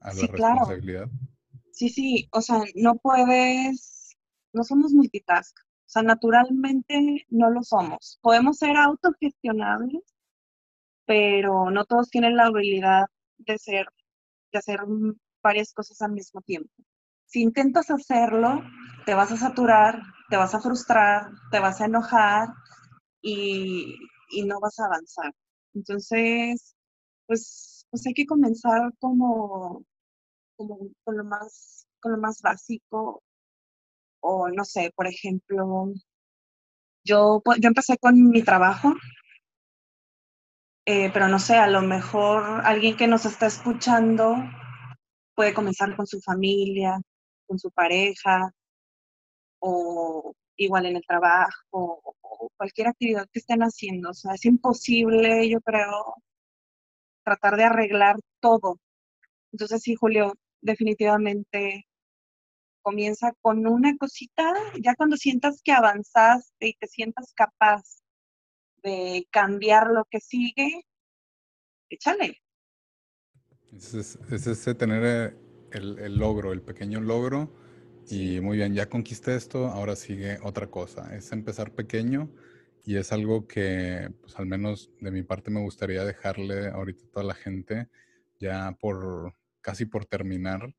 [0.00, 1.08] a la responsabilidad?
[1.72, 4.16] Sí, sí, o sea, no puedes,
[4.52, 8.18] no somos multitask, o sea, naturalmente no lo somos.
[8.22, 10.02] Podemos ser autogestionables,
[11.06, 13.06] pero no todos tienen la habilidad
[13.38, 13.86] de ser,
[14.52, 14.80] de hacer
[15.42, 16.72] varias cosas al mismo tiempo.
[17.26, 18.62] Si intentas hacerlo,
[19.06, 22.48] te vas a saturar, te vas a frustrar, te vas a enojar
[23.22, 23.96] y,
[24.30, 25.32] y no vas a avanzar.
[25.74, 26.76] Entonces,
[27.32, 29.84] pues, pues hay que comenzar como
[30.56, 33.22] con lo más, con lo más básico.
[34.20, 35.94] O no sé, por ejemplo,
[37.04, 38.94] yo, yo empecé con mi trabajo,
[40.86, 44.36] eh, pero no sé, a lo mejor alguien que nos está escuchando
[45.34, 47.00] puede comenzar con su familia,
[47.46, 48.52] con su pareja,
[49.60, 54.10] o igual en el trabajo, o cualquier actividad que estén haciendo.
[54.10, 56.16] O sea, es imposible, yo creo,
[57.24, 58.78] tratar de arreglar todo.
[59.52, 61.86] Entonces, sí, Julio, definitivamente
[62.82, 67.82] comienza con una cosita, ya cuando sientas que avanzaste y te sientas capaz
[68.82, 70.84] de cambiar lo que sigue,
[71.88, 72.42] échale.
[73.72, 73.94] Es,
[74.30, 75.38] ese tener eh,
[75.72, 77.54] el, logro, el pequeño logro,
[78.10, 81.14] y muy bien, ya conquisté esto, ahora sigue otra cosa.
[81.14, 82.28] Es empezar pequeño
[82.84, 87.10] y es algo que, pues al menos de mi parte, me gustaría dejarle ahorita a
[87.10, 87.88] toda la gente,
[88.40, 90.74] ya por casi por terminar,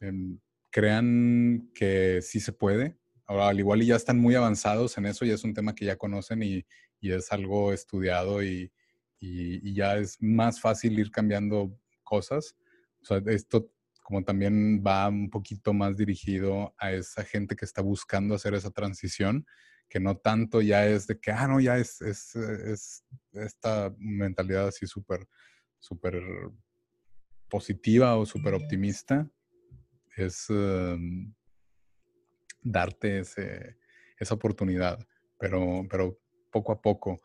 [0.00, 0.38] em,
[0.70, 2.98] crean que sí se puede.
[3.26, 5.84] Ahora, al igual y ya están muy avanzados en eso, ya es un tema que
[5.84, 6.66] ya conocen y,
[7.00, 8.72] es algo estudiado y,
[9.20, 12.56] ya es más fácil ir cambiando cosas.
[13.26, 13.70] Esto
[14.02, 18.70] como también va un poquito más dirigido a esa gente que está buscando hacer esa
[18.70, 19.46] transición,
[19.88, 24.68] que no tanto ya es de que, ah, no, ya es, es, es esta mentalidad
[24.68, 25.26] así súper,
[25.78, 26.22] súper
[27.48, 29.30] positiva o súper optimista
[30.16, 31.32] es em,
[32.62, 34.98] darte esa oportunidad,
[35.38, 36.18] pero, pero
[36.50, 37.20] poco a poco.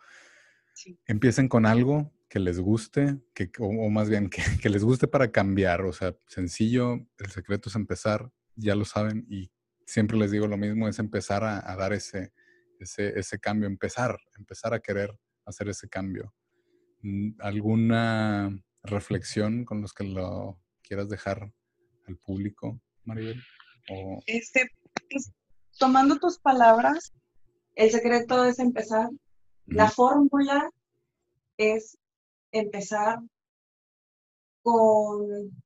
[1.06, 4.30] Empiecen con algo que les guste, que, o, más bien
[4.62, 5.82] que, les guste para cambiar.
[5.82, 9.52] O sea, sencillo, el secreto es empezar, ya lo saben, y
[9.86, 12.32] siempre les digo lo mismo, es empezar a, a dar ese,
[12.84, 16.34] ese, ese, cambio, empezar, empezar a querer hacer ese cambio.
[17.02, 21.52] Mm, ¿Alguna reflexión con los que lo quieras dejar
[22.08, 23.42] al público, Maribel?
[24.26, 24.70] Este,
[25.10, 25.32] pues,
[25.78, 27.14] tomando tus palabras,
[27.76, 29.10] el secreto es empezar.
[29.66, 30.70] La fórmula
[31.58, 31.98] es
[32.52, 33.20] empezar
[34.62, 35.64] con,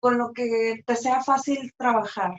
[0.00, 2.34] con lo que te sea fácil trabajar.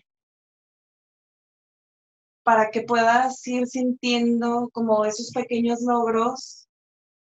[2.46, 6.68] Para que puedas ir sintiendo como esos pequeños logros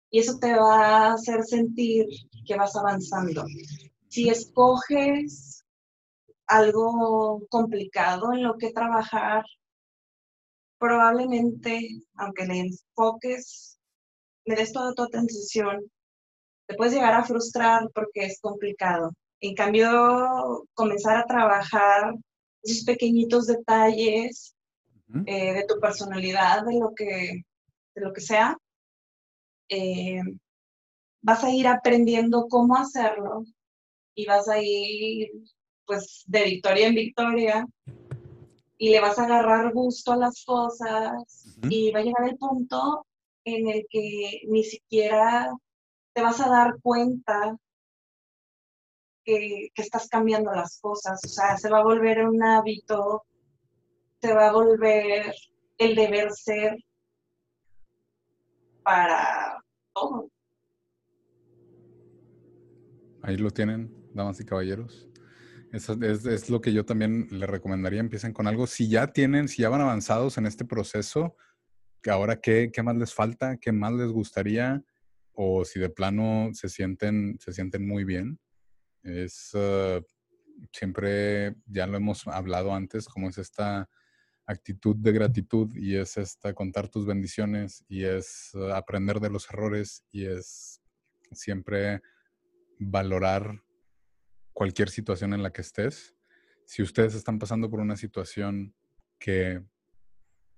[0.09, 2.07] y eso te va a hacer sentir
[2.43, 3.45] que vas avanzando.
[4.07, 5.63] Si escoges
[6.47, 9.45] algo complicado en lo que trabajar,
[10.79, 13.77] probablemente, aunque le enfoques,
[14.45, 15.81] le des toda tu atención,
[16.65, 19.11] te puedes llegar a frustrar porque es complicado.
[19.39, 22.15] En cambio, comenzar a trabajar
[22.63, 24.55] esos pequeñitos detalles
[25.25, 27.43] eh, de tu personalidad, de lo que,
[27.95, 28.57] de lo que sea,
[29.69, 30.21] eh,
[31.21, 33.43] vas a ir aprendiendo cómo hacerlo
[34.15, 35.29] y vas a ir
[35.85, 37.67] pues de victoria en victoria
[38.77, 43.05] y le vas a agarrar gusto a las cosas y va a llegar el punto
[43.43, 45.51] en el que ni siquiera
[46.13, 47.57] te vas a dar cuenta
[49.23, 53.23] que, que, estás cambiando las cosas, o sea, se va a volver un hábito,
[54.21, 55.33] se va a volver
[55.79, 56.77] el deber ser
[58.83, 59.59] para
[59.93, 60.29] todo.
[63.23, 65.07] Ahí lo tienen, damas y caballeros.
[65.71, 67.99] Eso es, lo que yo también le recomendaría.
[67.99, 68.67] Empiecen con algo.
[68.67, 71.35] Si ya tienen, si ya van avanzados en este proceso,
[72.07, 74.83] ahora qué, qué más les falta, qué más les gustaría,
[75.33, 78.39] o si de plano se sienten, se sienten muy bien.
[79.03, 80.03] Es uh,
[80.73, 83.89] siempre, ya lo hemos hablado antes, como es esta
[84.51, 89.49] actitud de gratitud y es esta contar tus bendiciones y es uh, aprender de los
[89.49, 90.81] errores y es
[91.31, 92.01] siempre
[92.79, 93.63] valorar
[94.53, 96.15] cualquier situación en la que estés.
[96.65, 98.73] Si ustedes están pasando por una situación
[99.19, 99.63] que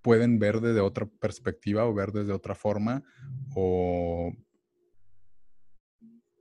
[0.01, 3.03] pueden ver desde otra perspectiva o ver desde otra forma
[3.55, 4.31] o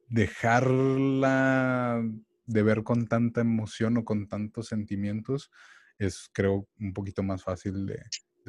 [0.09, 2.03] dejarla
[2.47, 5.51] de ver con tanta emoción o con tantos sentimientos
[5.99, 8.03] es creo un poquito más fácil de,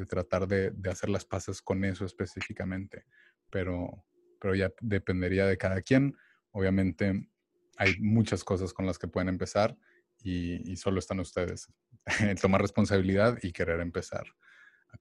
[0.06, 3.04] tratar de, de, hacer las paces con eso específicamente,
[3.50, 4.04] pero,
[4.40, 6.16] pero ya dependería de cada quien.
[6.50, 7.28] Obviamente
[7.76, 9.76] hay muchas cosas con las que pueden empezar
[10.22, 11.70] y, solo están ustedes.
[12.40, 14.24] Tomar responsabilidad y querer empezar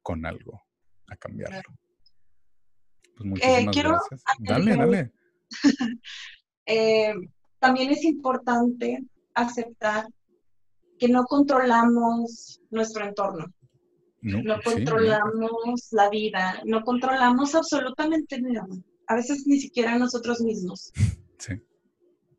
[0.02, 0.62] con algo,
[1.08, 1.62] a cambiarlo.
[3.16, 4.24] Pues muchísimas eh, gracias.
[4.40, 5.12] Dale, dale.
[6.66, 7.14] Eh,
[7.60, 10.08] también es importante aceptar
[11.04, 13.48] que no controlamos nuestro entorno.
[14.22, 18.66] No, controlamos la vida, no controlamos absolutamente nada.
[19.08, 20.92] A veces ni siquiera nosotros mismos.
[21.40, 21.56] Sí.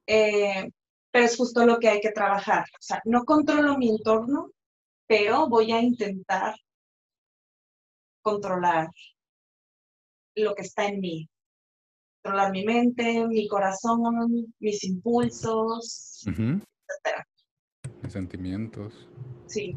[0.07, 0.71] Eh,
[1.11, 2.65] pero es justo lo que hay que trabajar.
[2.73, 4.51] O sea, no controlo mi entorno,
[5.07, 6.55] pero voy a intentar
[8.23, 8.89] controlar
[10.37, 11.29] lo que está en mí.
[12.23, 14.01] Controlar mi mente, mi corazón,
[14.59, 17.27] mis impulsos, etcétera.
[18.05, 19.09] Mis sentimientos.
[19.47, 19.77] Sí.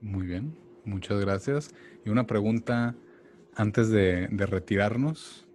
[0.00, 1.70] Muy bien, muchas gracias.
[2.04, 2.94] Y una pregunta
[3.54, 5.48] antes de, de retirarnos.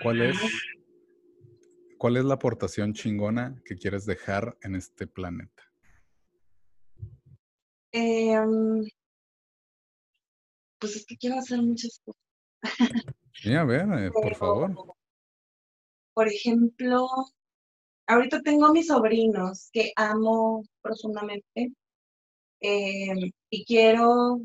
[0.00, 0.36] ¿Cuál es
[1.98, 5.62] ¿Cuál es la aportación chingona que quieres dejar en este planeta?
[7.92, 8.84] Em,
[10.78, 12.22] pues es que quiero hacer muchas cosas.
[13.32, 14.74] Sí, a ver, eh, por favor.
[16.12, 17.08] Por ejemplo,
[18.06, 21.72] ahorita tengo a mis sobrinos que amo profundamente
[22.60, 24.40] em, y quiero,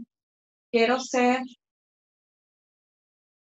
[0.72, 1.42] quiero ser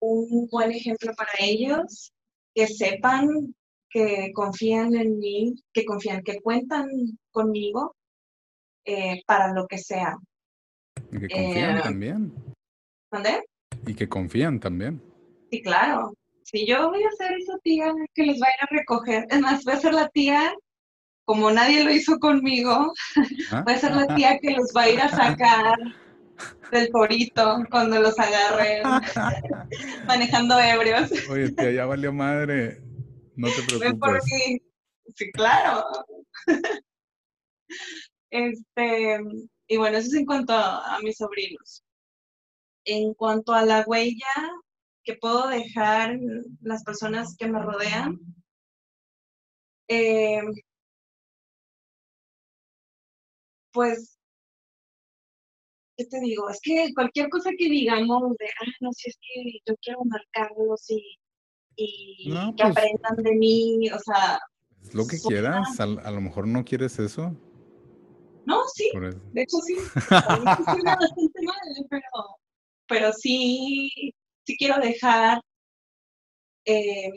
[0.01, 2.13] un buen ejemplo para ellos,
[2.55, 3.55] que sepan
[3.95, 6.89] que confían en mí, que confían, que cuentan
[7.31, 7.95] conmigo
[8.85, 10.17] eh, para lo que sea.
[11.13, 12.35] Y que confían eh, también.
[13.13, 13.45] ¿Dónde?
[13.87, 15.01] Y que confían también.
[15.49, 16.13] Sí, claro.
[16.45, 19.41] Si yo voy a ser esa tía que les va a ir a recoger, es
[19.41, 20.55] más, voy a ser la tía,
[21.25, 22.93] como nadie lo hizo conmigo,
[23.51, 23.63] ¿Ah?
[23.65, 25.79] voy a ser la tía que los va a ir a sacar
[26.71, 28.83] del porito cuando los agarren
[30.07, 31.11] manejando ebrios.
[31.31, 32.81] Oye, tía, ya valió madre.
[33.37, 34.23] No te preocupes.
[35.15, 35.85] Sí, claro.
[38.31, 39.19] Este,
[39.69, 41.85] y bueno, eso es en cuanto a, mis sobrinos.
[42.85, 44.27] En cuanto a la huella
[45.05, 46.19] que puedo dejar
[46.61, 48.19] las personas que me rodean,
[49.89, 50.43] eh,
[53.73, 54.19] pues,
[55.97, 56.49] ¿qué te digo?
[56.49, 60.91] Es que cualquier cosa que digamos de, ah, no, si es que yo quiero marcarlos
[60.91, 61.19] y
[61.77, 64.39] y que pues aprendan de mí, o sea...
[64.93, 67.35] Lo que quieras, a, lo mejor no quieres eso.
[68.45, 68.91] No, sí,
[69.33, 69.77] de hecho sí.
[70.11, 72.03] bastante mal, pero,
[72.87, 74.13] pero sí,
[74.45, 75.41] sí quiero dejar
[76.65, 77.11] eh,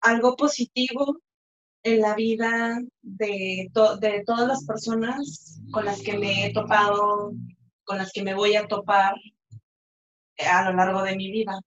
[0.00, 1.18] algo positivo
[1.82, 7.32] en la vida de, de todas las personas con las que me he topado
[7.86, 9.14] con las que me voy a topar
[10.38, 11.58] a lo largo de mi vida.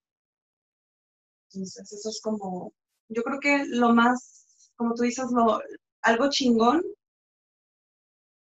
[1.51, 2.73] Entonces, eso es como,
[3.07, 5.61] yo creo que lo más, como tú dices, lo,
[6.01, 6.83] algo chingón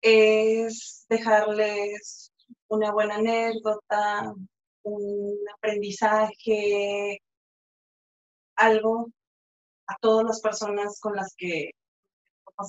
[0.03, 2.33] es dejarles
[2.69, 4.35] una buena anécdota,
[4.83, 7.21] un aprendizaje,
[8.57, 9.11] algo
[9.87, 11.71] a todas las personas con las que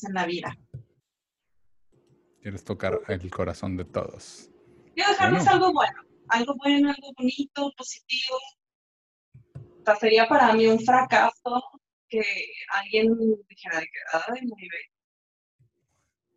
[0.08, 0.58] en la vida.
[2.42, 4.50] Quieres tocar el corazón de todos.
[4.96, 8.38] Quiero dejarles algo bueno, algo bueno, algo bonito, positivo.
[9.86, 11.62] O sería para mí un fracaso
[12.08, 12.24] que
[12.70, 13.16] alguien
[13.48, 14.90] dijera que, ay, muy bien.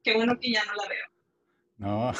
[0.02, 1.06] Qué bueno que ya no la veo.
[1.78, 2.12] No.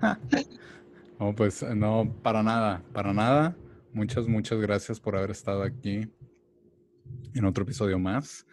[1.18, 3.56] no, pues no, para nada, para nada.
[3.92, 6.10] Muchas, muchas gracias por haber estado aquí
[7.34, 8.46] en otro episodio más.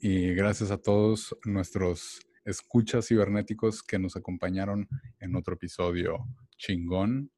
[0.00, 4.88] Y gracias a todos nuestros escuchas cibernéticos que nos acompañaron
[5.18, 6.24] en otro episodio
[6.56, 7.30] chingón.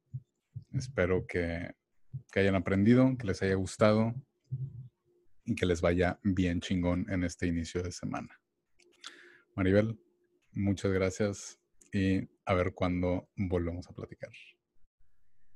[0.73, 1.71] Espero que,
[2.31, 4.13] que hayan aprendido, que les haya gustado
[5.45, 8.39] y que les vaya bien chingón en este inicio de semana.
[9.55, 9.99] Maribel,
[10.51, 11.59] muchas gracias
[11.91, 14.29] y a ver cuándo volvemos a platicar.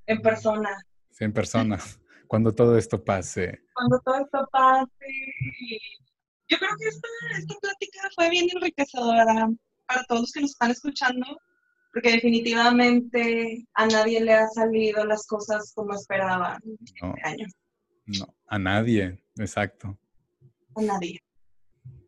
[0.05, 0.69] En persona.
[1.11, 1.79] Sí, en persona.
[2.31, 3.61] cuando todo esto pase.
[3.73, 4.87] Cuando todo esto pase.
[6.47, 9.49] Yo creo que esta, esta plática fue bien enriquecedora
[9.85, 11.25] para todos los que nos están escuchando,
[11.91, 16.61] porque definitivamente a nadie le ha salido las cosas como esperaban
[17.01, 17.47] no, este año.
[18.05, 19.97] No, a nadie, exacto.
[20.75, 21.19] A nadie.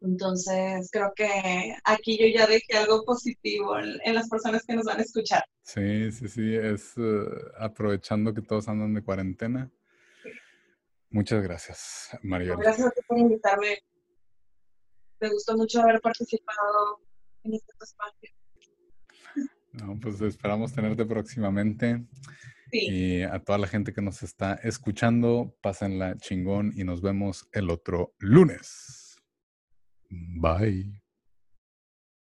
[0.03, 4.99] Entonces, creo que aquí yo ya dejé algo positivo en, las personas que nos van
[4.99, 5.45] a escuchar.
[5.61, 7.25] Sí, sí, sí, es eh,
[7.57, 9.71] aprovechando que todos andan de cuarentena.
[11.09, 12.55] Muchas gracias, María.
[12.57, 13.77] Gracias por invitarme.
[15.21, 16.99] Me gustó mucho haber participado
[17.43, 18.29] en este espacio.
[19.71, 22.05] No, pues esperamos tenerte próximamente.
[22.71, 22.87] Sí.
[22.89, 27.69] Y a toda la gente que nos está escuchando, pásenla chingón y nos vemos el
[27.69, 29.02] otro lunes.
[30.41, 31.02] Bye.